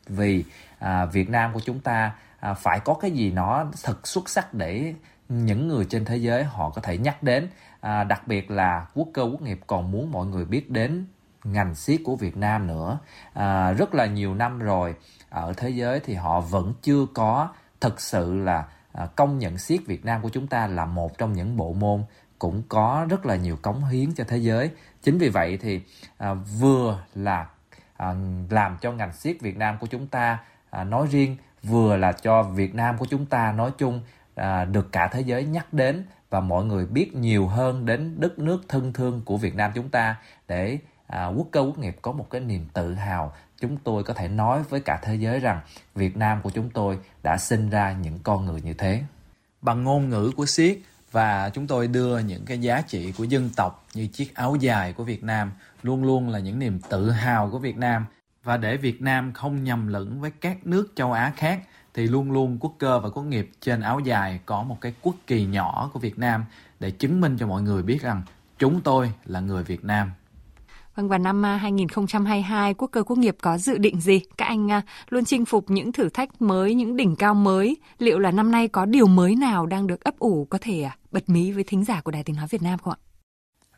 vì 0.06 0.44
à, 0.78 1.04
Việt 1.04 1.30
Nam 1.30 1.52
của 1.52 1.60
chúng 1.64 1.80
ta 1.80 2.14
à, 2.40 2.54
phải 2.54 2.80
có 2.80 2.94
cái 2.94 3.10
gì 3.10 3.30
nó 3.30 3.66
thật 3.82 4.06
xuất 4.06 4.28
sắc 4.28 4.54
để 4.54 4.94
những 5.28 5.68
người 5.68 5.84
trên 5.84 6.04
thế 6.04 6.16
giới 6.16 6.44
họ 6.44 6.70
có 6.70 6.80
thể 6.82 6.98
nhắc 6.98 7.22
đến. 7.22 7.48
À, 7.80 8.04
đặc 8.04 8.28
biệt 8.28 8.50
là 8.50 8.86
quốc 8.94 9.08
cơ 9.14 9.22
quốc 9.22 9.42
nghiệp 9.42 9.60
còn 9.66 9.90
muốn 9.90 10.12
mọi 10.12 10.26
người 10.26 10.44
biết 10.44 10.70
đến 10.70 11.06
ngành 11.44 11.74
siết 11.74 12.00
của 12.04 12.16
Việt 12.16 12.36
Nam 12.36 12.66
nữa. 12.66 12.98
À, 13.32 13.72
rất 13.72 13.94
là 13.94 14.06
nhiều 14.06 14.34
năm 14.34 14.58
rồi 14.58 14.94
ở 15.30 15.52
thế 15.56 15.68
giới 15.70 16.00
thì 16.00 16.14
họ 16.14 16.40
vẫn 16.40 16.74
chưa 16.82 17.06
có 17.14 17.48
thực 17.80 18.00
sự 18.00 18.34
là 18.34 18.64
à, 18.92 19.06
công 19.16 19.38
nhận 19.38 19.58
siết 19.58 19.80
Việt 19.86 20.04
Nam 20.04 20.22
của 20.22 20.28
chúng 20.28 20.46
ta 20.46 20.66
là 20.66 20.84
một 20.84 21.18
trong 21.18 21.32
những 21.32 21.56
bộ 21.56 21.72
môn 21.72 22.04
cũng 22.38 22.62
có 22.68 23.06
rất 23.10 23.26
là 23.26 23.36
nhiều 23.36 23.56
cống 23.62 23.84
hiến 23.84 24.14
cho 24.14 24.24
thế 24.28 24.36
giới 24.36 24.70
chính 25.02 25.18
vì 25.18 25.28
vậy 25.28 25.58
thì 25.60 25.80
à, 26.18 26.34
vừa 26.34 27.04
là 27.14 27.46
à, 27.96 28.14
làm 28.50 28.76
cho 28.80 28.92
ngành 28.92 29.12
siết 29.12 29.40
Việt 29.40 29.56
Nam 29.56 29.76
của 29.80 29.86
chúng 29.86 30.06
ta 30.06 30.38
à, 30.70 30.84
nói 30.84 31.06
riêng 31.10 31.36
vừa 31.62 31.96
là 31.96 32.12
cho 32.12 32.42
Việt 32.42 32.74
Nam 32.74 32.98
của 32.98 33.06
chúng 33.10 33.26
ta 33.26 33.52
nói 33.52 33.70
chung 33.78 34.02
à, 34.38 34.64
được 34.64 34.92
cả 34.92 35.08
thế 35.08 35.20
giới 35.20 35.44
nhắc 35.44 35.72
đến 35.72 36.04
và 36.30 36.40
mọi 36.40 36.64
người 36.64 36.86
biết 36.86 37.14
nhiều 37.14 37.46
hơn 37.46 37.86
đến 37.86 38.14
đất 38.20 38.38
nước 38.38 38.62
thân 38.68 38.92
thương 38.92 39.22
của 39.24 39.36
Việt 39.36 39.54
Nam 39.54 39.72
chúng 39.74 39.88
ta 39.88 40.16
để 40.48 40.78
à, 41.06 41.26
quốc 41.26 41.46
cơ 41.50 41.60
quốc 41.60 41.78
nghiệp 41.78 41.96
có 42.02 42.12
một 42.12 42.30
cái 42.30 42.40
niềm 42.40 42.66
tự 42.72 42.94
hào. 42.94 43.34
Chúng 43.60 43.76
tôi 43.76 44.04
có 44.04 44.14
thể 44.14 44.28
nói 44.28 44.62
với 44.68 44.80
cả 44.80 44.98
thế 45.02 45.14
giới 45.14 45.40
rằng 45.40 45.60
Việt 45.94 46.16
Nam 46.16 46.42
của 46.42 46.50
chúng 46.50 46.70
tôi 46.70 46.98
đã 47.22 47.36
sinh 47.36 47.70
ra 47.70 47.92
những 47.92 48.18
con 48.22 48.46
người 48.46 48.60
như 48.60 48.74
thế. 48.74 49.02
Bằng 49.62 49.84
ngôn 49.84 50.08
ngữ 50.08 50.32
của 50.36 50.46
siết 50.46 50.78
và 51.12 51.50
chúng 51.54 51.66
tôi 51.66 51.88
đưa 51.88 52.18
những 52.18 52.44
cái 52.44 52.58
giá 52.58 52.80
trị 52.80 53.12
của 53.18 53.24
dân 53.24 53.50
tộc 53.56 53.86
như 53.94 54.06
chiếc 54.06 54.34
áo 54.34 54.56
dài 54.56 54.92
của 54.92 55.04
Việt 55.04 55.22
Nam 55.22 55.52
luôn 55.82 56.04
luôn 56.04 56.28
là 56.28 56.38
những 56.38 56.58
niềm 56.58 56.80
tự 56.88 57.10
hào 57.10 57.50
của 57.50 57.58
Việt 57.58 57.76
Nam. 57.76 58.06
Và 58.44 58.56
để 58.56 58.76
Việt 58.76 59.02
Nam 59.02 59.32
không 59.32 59.64
nhầm 59.64 59.88
lẫn 59.88 60.20
với 60.20 60.30
các 60.30 60.66
nước 60.66 60.92
châu 60.96 61.12
Á 61.12 61.32
khác 61.36 61.60
thì 61.98 62.06
luôn 62.06 62.30
luôn 62.30 62.58
quốc 62.60 62.74
cơ 62.78 63.00
và 63.00 63.10
quốc 63.10 63.22
nghiệp 63.22 63.50
trên 63.60 63.80
áo 63.80 64.00
dài 64.00 64.40
có 64.46 64.62
một 64.62 64.80
cái 64.80 64.94
quốc 65.02 65.14
kỳ 65.26 65.46
nhỏ 65.46 65.90
của 65.92 65.98
Việt 65.98 66.18
Nam 66.18 66.44
để 66.80 66.90
chứng 66.90 67.20
minh 67.20 67.36
cho 67.40 67.46
mọi 67.46 67.62
người 67.62 67.82
biết 67.82 68.02
rằng 68.02 68.22
chúng 68.58 68.80
tôi 68.80 69.12
là 69.24 69.40
người 69.40 69.62
Việt 69.62 69.84
Nam 69.84 70.10
Vâng, 70.94 71.08
vào 71.08 71.18
năm 71.18 71.42
2022, 71.42 72.74
quốc 72.74 72.88
cơ 72.92 73.02
quốc 73.02 73.18
nghiệp 73.18 73.36
có 73.42 73.58
dự 73.58 73.78
định 73.78 74.00
gì? 74.00 74.20
Các 74.36 74.46
anh 74.46 74.72
à, 74.72 74.82
luôn 75.08 75.24
chinh 75.24 75.44
phục 75.44 75.70
những 75.70 75.92
thử 75.92 76.08
thách 76.08 76.42
mới, 76.42 76.74
những 76.74 76.96
đỉnh 76.96 77.16
cao 77.16 77.34
mới. 77.34 77.76
Liệu 77.98 78.18
là 78.18 78.30
năm 78.30 78.50
nay 78.50 78.68
có 78.68 78.84
điều 78.84 79.06
mới 79.06 79.36
nào 79.36 79.66
đang 79.66 79.86
được 79.86 80.04
ấp 80.04 80.18
ủ 80.18 80.46
có 80.50 80.58
thể 80.60 80.82
à, 80.82 80.96
bật 81.10 81.28
mí 81.28 81.52
với 81.52 81.64
thính 81.64 81.84
giả 81.84 82.00
của 82.00 82.10
Đài 82.10 82.24
Tiếng 82.24 82.36
Nói 82.36 82.46
Việt 82.50 82.62
Nam 82.62 82.78
không 82.78 82.92
ạ? 82.92 82.98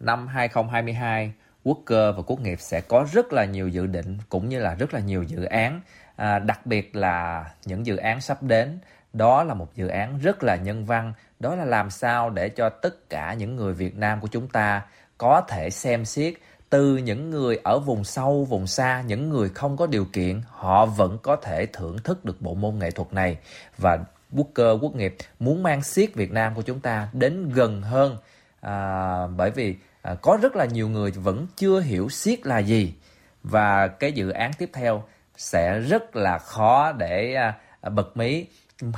Năm 0.01 0.27
2022, 0.27 1.33
quốc 1.65 1.79
cơ 1.85 2.13
và 2.13 2.23
quốc 2.23 2.41
nghiệp 2.41 2.59
sẽ 2.61 2.81
có 2.81 3.07
rất 3.13 3.33
là 3.33 3.45
nhiều 3.45 3.69
dự 3.69 3.87
định 3.87 4.19
cũng 4.29 4.49
như 4.49 4.61
là 4.61 4.75
rất 4.75 4.95
là 4.95 5.01
nhiều 5.01 5.23
dự 5.23 5.45
án. 5.45 5.81
À, 6.21 6.39
đặc 6.39 6.67
biệt 6.67 6.97
là 6.97 7.45
những 7.65 7.87
dự 7.87 7.97
án 7.97 8.21
sắp 8.21 8.43
đến. 8.43 8.79
Đó 9.13 9.45
là 9.45 9.55
một 9.55 9.75
dự 9.75 9.89
án 9.89 10.19
rất 10.19 10.43
là 10.43 10.57
nhân 10.57 10.85
văn. 10.85 11.13
Đó 11.39 11.55
là 11.55 11.65
làm 11.65 11.91
sao 11.91 12.31
để 12.31 12.49
cho 12.49 12.69
tất 12.69 13.11
cả 13.11 13.35
những 13.35 13.57
người 13.57 13.75
Việt 13.75 13.97
Nam 13.97 14.21
của 14.21 14.29
chúng 14.29 14.49
ta 14.49 14.83
có 15.19 15.41
thể 15.41 15.71
xem 15.71 16.05
xét 16.05 16.35
từ 16.71 16.97
những 16.97 17.31
người 17.31 17.59
ở 17.65 17.79
vùng 17.79 18.05
sâu, 18.05 18.45
vùng 18.45 18.67
xa, 18.67 19.03
những 19.07 19.31
người 19.31 19.49
không 19.49 19.77
có 19.77 19.87
điều 19.87 20.05
kiện, 20.13 20.41
họ 20.49 20.87
vẫn 20.87 21.19
có 21.23 21.37
thể 21.37 21.67
thưởng 21.67 21.99
thức 22.05 22.25
được 22.25 22.41
bộ 22.41 22.55
môn 22.55 22.79
nghệ 22.79 22.91
thuật 22.91 23.13
này. 23.13 23.39
Và 23.79 23.99
quốc 24.37 24.49
cơ 24.55 24.79
quốc 24.81 24.95
nghiệp 24.95 25.17
muốn 25.39 25.63
mang 25.63 25.83
siết 25.83 26.15
Việt 26.15 26.33
Nam 26.33 26.55
của 26.55 26.63
chúng 26.63 26.81
ta 26.81 27.09
đến 27.13 27.49
gần 27.49 27.83
hơn. 27.83 28.17
À, 28.61 29.27
bởi 29.27 29.51
vì 29.51 29.77
à, 30.03 30.15
có 30.23 30.39
rất 30.43 30.57
là 30.57 30.65
nhiều 30.65 30.89
người 30.89 31.11
vẫn 31.11 31.47
chưa 31.57 31.81
hiểu 31.81 32.09
siết 32.09 32.47
là 32.47 32.59
gì. 32.59 32.95
Và 33.43 33.89
cái 33.89 34.13
dự 34.13 34.31
án 34.31 34.53
tiếp 34.53 34.71
theo 34.73 35.05
sẽ 35.41 35.81
rất 35.81 36.17
là 36.17 36.39
khó 36.39 36.93
để 36.93 37.35
à, 37.35 37.55
bật 37.91 38.17
mí 38.17 38.47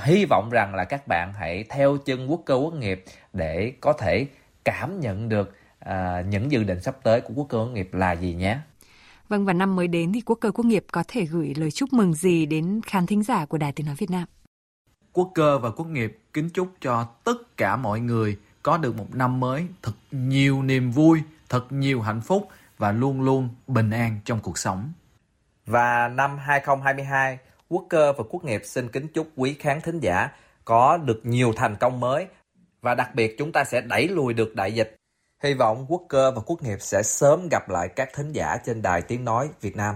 hy 0.05 0.25
vọng 0.25 0.51
rằng 0.51 0.75
là 0.75 0.85
các 0.85 1.09
bạn 1.09 1.33
hãy 1.33 1.65
theo 1.69 1.97
chân 1.97 2.31
quốc 2.31 2.43
cơ 2.47 2.55
quốc 2.55 2.75
nghiệp 2.75 3.05
để 3.33 3.73
có 3.81 3.93
thể 3.93 4.27
cảm 4.65 5.01
nhận 5.01 5.29
được 5.29 5.57
à, 5.79 6.23
những 6.29 6.53
dự 6.53 6.65
định 6.65 6.81
sắp 6.81 6.97
tới 7.03 7.21
của 7.21 7.35
quốc 7.35 7.47
cơ 7.49 7.59
quốc 7.59 7.67
nghiệp 7.67 7.95
là 7.95 8.13
gì 8.13 8.35
nhé? 8.35 8.59
Vâng 9.29 9.45
và 9.45 9.53
năm 9.53 9.77
mới 9.77 9.89
đến 9.89 10.13
thì 10.13 10.21
quốc 10.21 10.39
cơ 10.41 10.51
quốc 10.51 10.67
nghiệp 10.67 10.85
có 10.93 11.05
thể 11.09 11.25
gửi 11.25 11.55
lời 11.57 11.71
chúc 11.71 11.93
mừng 11.93 12.15
gì 12.15 12.47
đến 12.47 12.81
khán 12.87 13.07
thính 13.07 13.23
giả 13.23 13.47
của 13.47 13.59
Đài 13.59 13.73
Tiếng 13.73 13.87
Nói 13.87 13.95
Việt 13.99 14.11
Nam? 14.11 14.25
Quốc 15.13 15.31
cơ 15.35 15.59
và 15.59 15.71
quốc 15.71 15.87
nghiệp 15.87 16.19
kính 16.33 16.51
chúc 16.51 16.69
cho 16.81 17.05
tất 17.25 17.57
cả 17.57 17.77
mọi 17.77 18.01
người 18.01 18.37
có 18.63 18.79
được 18.79 18.97
một 18.97 19.15
năm 19.15 19.41
mới 19.41 19.67
thật 19.83 19.93
nhiều 20.11 20.63
niềm 20.63 20.91
vui, 20.91 21.23
thật 21.49 21.73
nhiều 21.73 22.01
hạnh 22.01 22.21
phúc 22.21 22.49
và 22.79 22.93
luôn 22.93 23.21
luôn 23.21 23.49
bình 23.67 23.91
an 23.91 24.21
trong 24.25 24.41
cuộc 24.41 24.59
sống. 24.59 24.93
Và 25.67 26.09
năm 26.09 26.39
2022, 26.39 27.39
Quốc 27.69 27.85
cơ 27.89 28.13
và 28.13 28.25
Quốc 28.31 28.45
nghiệp 28.45 28.63
xin 28.65 28.89
kính 28.89 29.09
chúc 29.09 29.29
quý 29.37 29.57
khán 29.59 29.81
thính 29.81 30.01
giả 30.01 30.29
có 30.65 30.97
được 30.97 31.21
nhiều 31.25 31.53
thành 31.57 31.77
công 31.81 32.01
mới 32.01 32.27
và 32.83 32.95
đặc 32.95 33.15
biệt 33.15 33.39
chúng 33.39 33.53
ta 33.53 33.65
sẽ 33.65 33.81
đẩy 33.81 34.09
lùi 34.09 34.35
được 34.35 34.55
đại 34.55 34.73
dịch 34.73 34.97
Hy 35.43 35.55
vọng 35.55 35.87
quốc 35.89 36.03
cơ 36.09 36.31
và 36.31 36.41
quốc 36.47 36.63
nghiệp 36.63 36.79
sẽ 36.81 37.03
sớm 37.03 37.49
gặp 37.51 37.71
lại 37.71 37.89
các 37.89 38.09
thính 38.15 38.33
giả 38.33 38.57
trên 38.67 38.83
đài 38.83 39.03
tiếng 39.03 39.25
nói 39.25 39.49
Việt 39.61 39.77
Nam. 39.77 39.95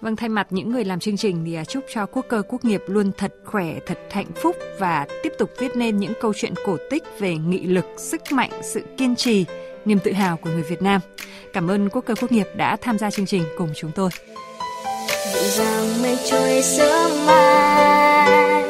Vâng, 0.00 0.16
thay 0.16 0.28
mặt 0.28 0.46
những 0.50 0.72
người 0.72 0.84
làm 0.84 1.00
chương 1.00 1.16
trình 1.16 1.42
thì 1.46 1.54
à, 1.54 1.64
chúc 1.64 1.84
cho 1.94 2.06
quốc 2.06 2.26
cơ 2.28 2.42
quốc 2.48 2.64
nghiệp 2.64 2.82
luôn 2.86 3.12
thật 3.18 3.34
khỏe, 3.44 3.74
thật 3.86 3.98
hạnh 4.10 4.32
phúc 4.42 4.56
và 4.78 5.06
tiếp 5.22 5.32
tục 5.38 5.50
viết 5.58 5.76
nên 5.76 5.96
những 5.96 6.12
câu 6.20 6.32
chuyện 6.36 6.54
cổ 6.64 6.76
tích 6.90 7.02
về 7.18 7.34
nghị 7.34 7.66
lực, 7.66 7.84
sức 7.96 8.20
mạnh, 8.32 8.50
sự 8.62 8.82
kiên 8.96 9.16
trì, 9.16 9.44
niềm 9.84 9.98
tự 10.04 10.12
hào 10.12 10.36
của 10.36 10.50
người 10.50 10.62
Việt 10.62 10.82
Nam. 10.82 11.00
Cảm 11.52 11.70
ơn 11.70 11.88
quốc 11.88 12.04
cơ 12.06 12.14
quốc 12.20 12.32
nghiệp 12.32 12.46
đã 12.56 12.76
tham 12.76 12.98
gia 12.98 13.10
chương 13.10 13.26
trình 13.26 13.42
cùng 13.58 13.70
chúng 13.74 13.92
tôi. 13.94 14.10
Dịu 15.32 15.42
dàng 15.42 16.02
mây 16.02 16.18
trôi 16.30 16.62
sớm 16.62 17.26
mai, 17.26 18.64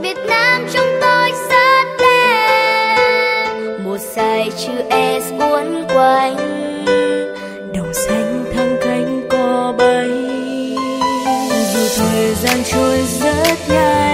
Việt 0.00 0.16
Nam 0.28 0.66
trong 0.72 0.86
tôi 1.00 1.30
rất 1.50 1.84
đẹp. 1.98 3.78
Một 3.84 3.98
dài 4.16 4.50
chữ 4.58 4.72
S 5.20 5.30
cuốn 5.38 5.84
quanh. 5.94 6.36
Đồng 7.74 7.94
xanh 7.94 8.44
thăng 8.54 8.76
cánh 8.80 9.28
cò 9.30 9.74
bay. 9.78 10.08
Dù 11.74 11.80
thời 11.96 12.34
gian 12.34 12.62
trôi 12.72 12.98
rất 13.20 13.58
nhanh 13.68 14.07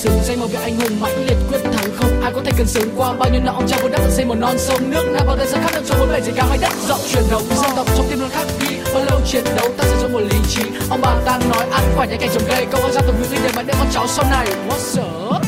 xứng 0.00 0.20
danh 0.24 0.40
một 0.40 0.46
vị 0.46 0.58
anh 0.62 0.76
hùng 0.76 1.00
mãnh 1.00 1.26
liệt 1.26 1.36
quyết 1.48 1.58
thắng 1.72 1.90
không? 1.96 2.20
Ai 2.22 2.32
có 2.34 2.40
thể 2.44 2.52
cần 2.58 2.66
sướng 2.66 2.88
qua? 2.96 3.12
Bao 3.12 3.30
nhiêu 3.30 3.40
nọ 3.44 3.52
ông 3.52 3.68
cha 3.68 3.76
vun 3.82 3.92
đắp 3.92 4.00
xây 4.10 4.24
một 4.24 4.34
non 4.34 4.58
sông 4.58 4.90
nước 4.90 5.04
nam 5.12 5.26
bao 5.26 5.36
thời 5.36 5.46
gian 5.46 5.62
khắp 5.62 5.70
đất 5.74 5.82
cho 5.88 5.94
bốn 5.98 6.08
bề 6.08 6.20
dày 6.20 6.32
cao 6.36 6.46
hay 6.48 6.58
đất 6.58 6.72
rộng 6.88 7.00
truyền 7.12 7.22
thống 7.30 7.42
dân 7.48 7.70
tộc 7.76 7.86
trong 7.96 8.06
tim 8.10 8.20
luôn 8.20 8.28
khắc 8.30 8.46
ghi, 8.60 8.76
bao 8.94 9.04
lâu 9.04 9.20
chiến 9.26 9.44
đấu 9.56 9.68
ta 9.78 9.84
sẽ 9.84 9.96
cho 10.02 10.08
một 10.08 10.20
lý 10.20 10.38
trí. 10.48 10.62
Ông 10.90 11.00
bà 11.02 11.16
ta 11.24 11.38
nói, 11.50 11.66
ăn 11.70 11.82
quả 11.96 12.04
nhà 12.04 12.16
cảnh 12.20 12.30
trồng 12.34 12.42
cây 12.48 12.66
câu 12.70 12.82
ăn 12.82 12.92
ra 12.92 13.00
từ 13.06 13.12
những 13.12 13.40
để 13.44 13.50
mà 13.56 13.62
để 13.62 13.74
con 13.78 13.86
cháu 13.92 14.06
sau 14.06 14.24
này. 14.30 14.46
What's 14.68 15.02
up 15.36 15.39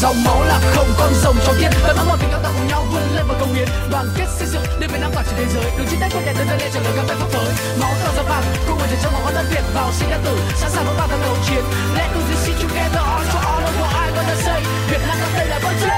dòng 0.00 0.24
máu 0.24 0.44
là 0.44 0.60
không 0.74 0.88
con 0.98 1.14
rồng 1.14 1.36
cho 1.46 1.52
biết 1.52 1.68
vẫn 1.82 1.96
mong 1.96 2.08
mọi 2.08 2.18
tình 2.20 2.30
cao 2.30 2.40
ta 2.42 2.50
cùng 2.58 2.68
nhau 2.68 2.86
vươn 2.92 3.02
lên 3.16 3.24
và 3.28 3.34
công 3.40 3.54
hiến 3.54 3.68
đoàn 3.90 4.06
kết 4.16 4.26
xây 4.38 4.48
dựng 4.48 4.62
để 4.80 4.86
việt 4.86 4.98
nam 5.00 5.10
quản 5.14 5.24
trị 5.26 5.32
thế 5.36 5.44
giới. 5.54 5.64
Đứng 5.78 5.86
trên 5.90 6.00
tay 6.00 6.10
quân 6.12 6.22
đẹp 6.26 6.34
đơn 6.38 6.46
tay 6.48 6.70
trở 6.74 6.80
lời 6.80 6.92
các 6.96 7.04
tay 7.08 7.16
pháp 7.20 7.26
tới 7.32 7.52
máu 7.80 7.92
đỏ 8.04 8.12
ra 8.16 8.22
vàng 8.22 8.42
cùng 8.68 8.78
với 8.78 8.88
chiến 8.88 8.98
trong 9.02 9.12
máu 9.12 9.22
hoa 9.22 9.32
đất 9.32 9.44
việt 9.50 9.62
vào 9.74 9.92
sinh 9.92 10.10
ra 10.10 10.18
tử. 10.24 10.38
Sẵn 10.56 10.70
sàng 10.70 10.84
vững 10.86 10.96
vàng 10.96 11.08
tham 11.08 11.20
đầu 11.22 11.36
chiến 11.46 11.64
let 11.96 12.10
us 12.18 12.24
do 12.30 12.36
shit 12.44 12.56
together 12.62 13.02
all 13.12 13.24
for 13.32 13.40
all 13.50 13.64
of 13.68 13.74
what 13.80 13.90
I 14.04 14.10
wanna 14.16 14.36
say, 14.44 14.62
việt 14.90 15.00
nam 15.08 15.16
ta 15.20 15.38
đây 15.38 15.46
là 15.46 15.58
con 15.62 15.74
chơi. 15.80 15.90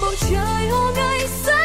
Bầu 0.00 0.14
trời 0.30 0.68
hôm 0.70 0.94
nay 0.94 1.28
xanh 1.44 1.55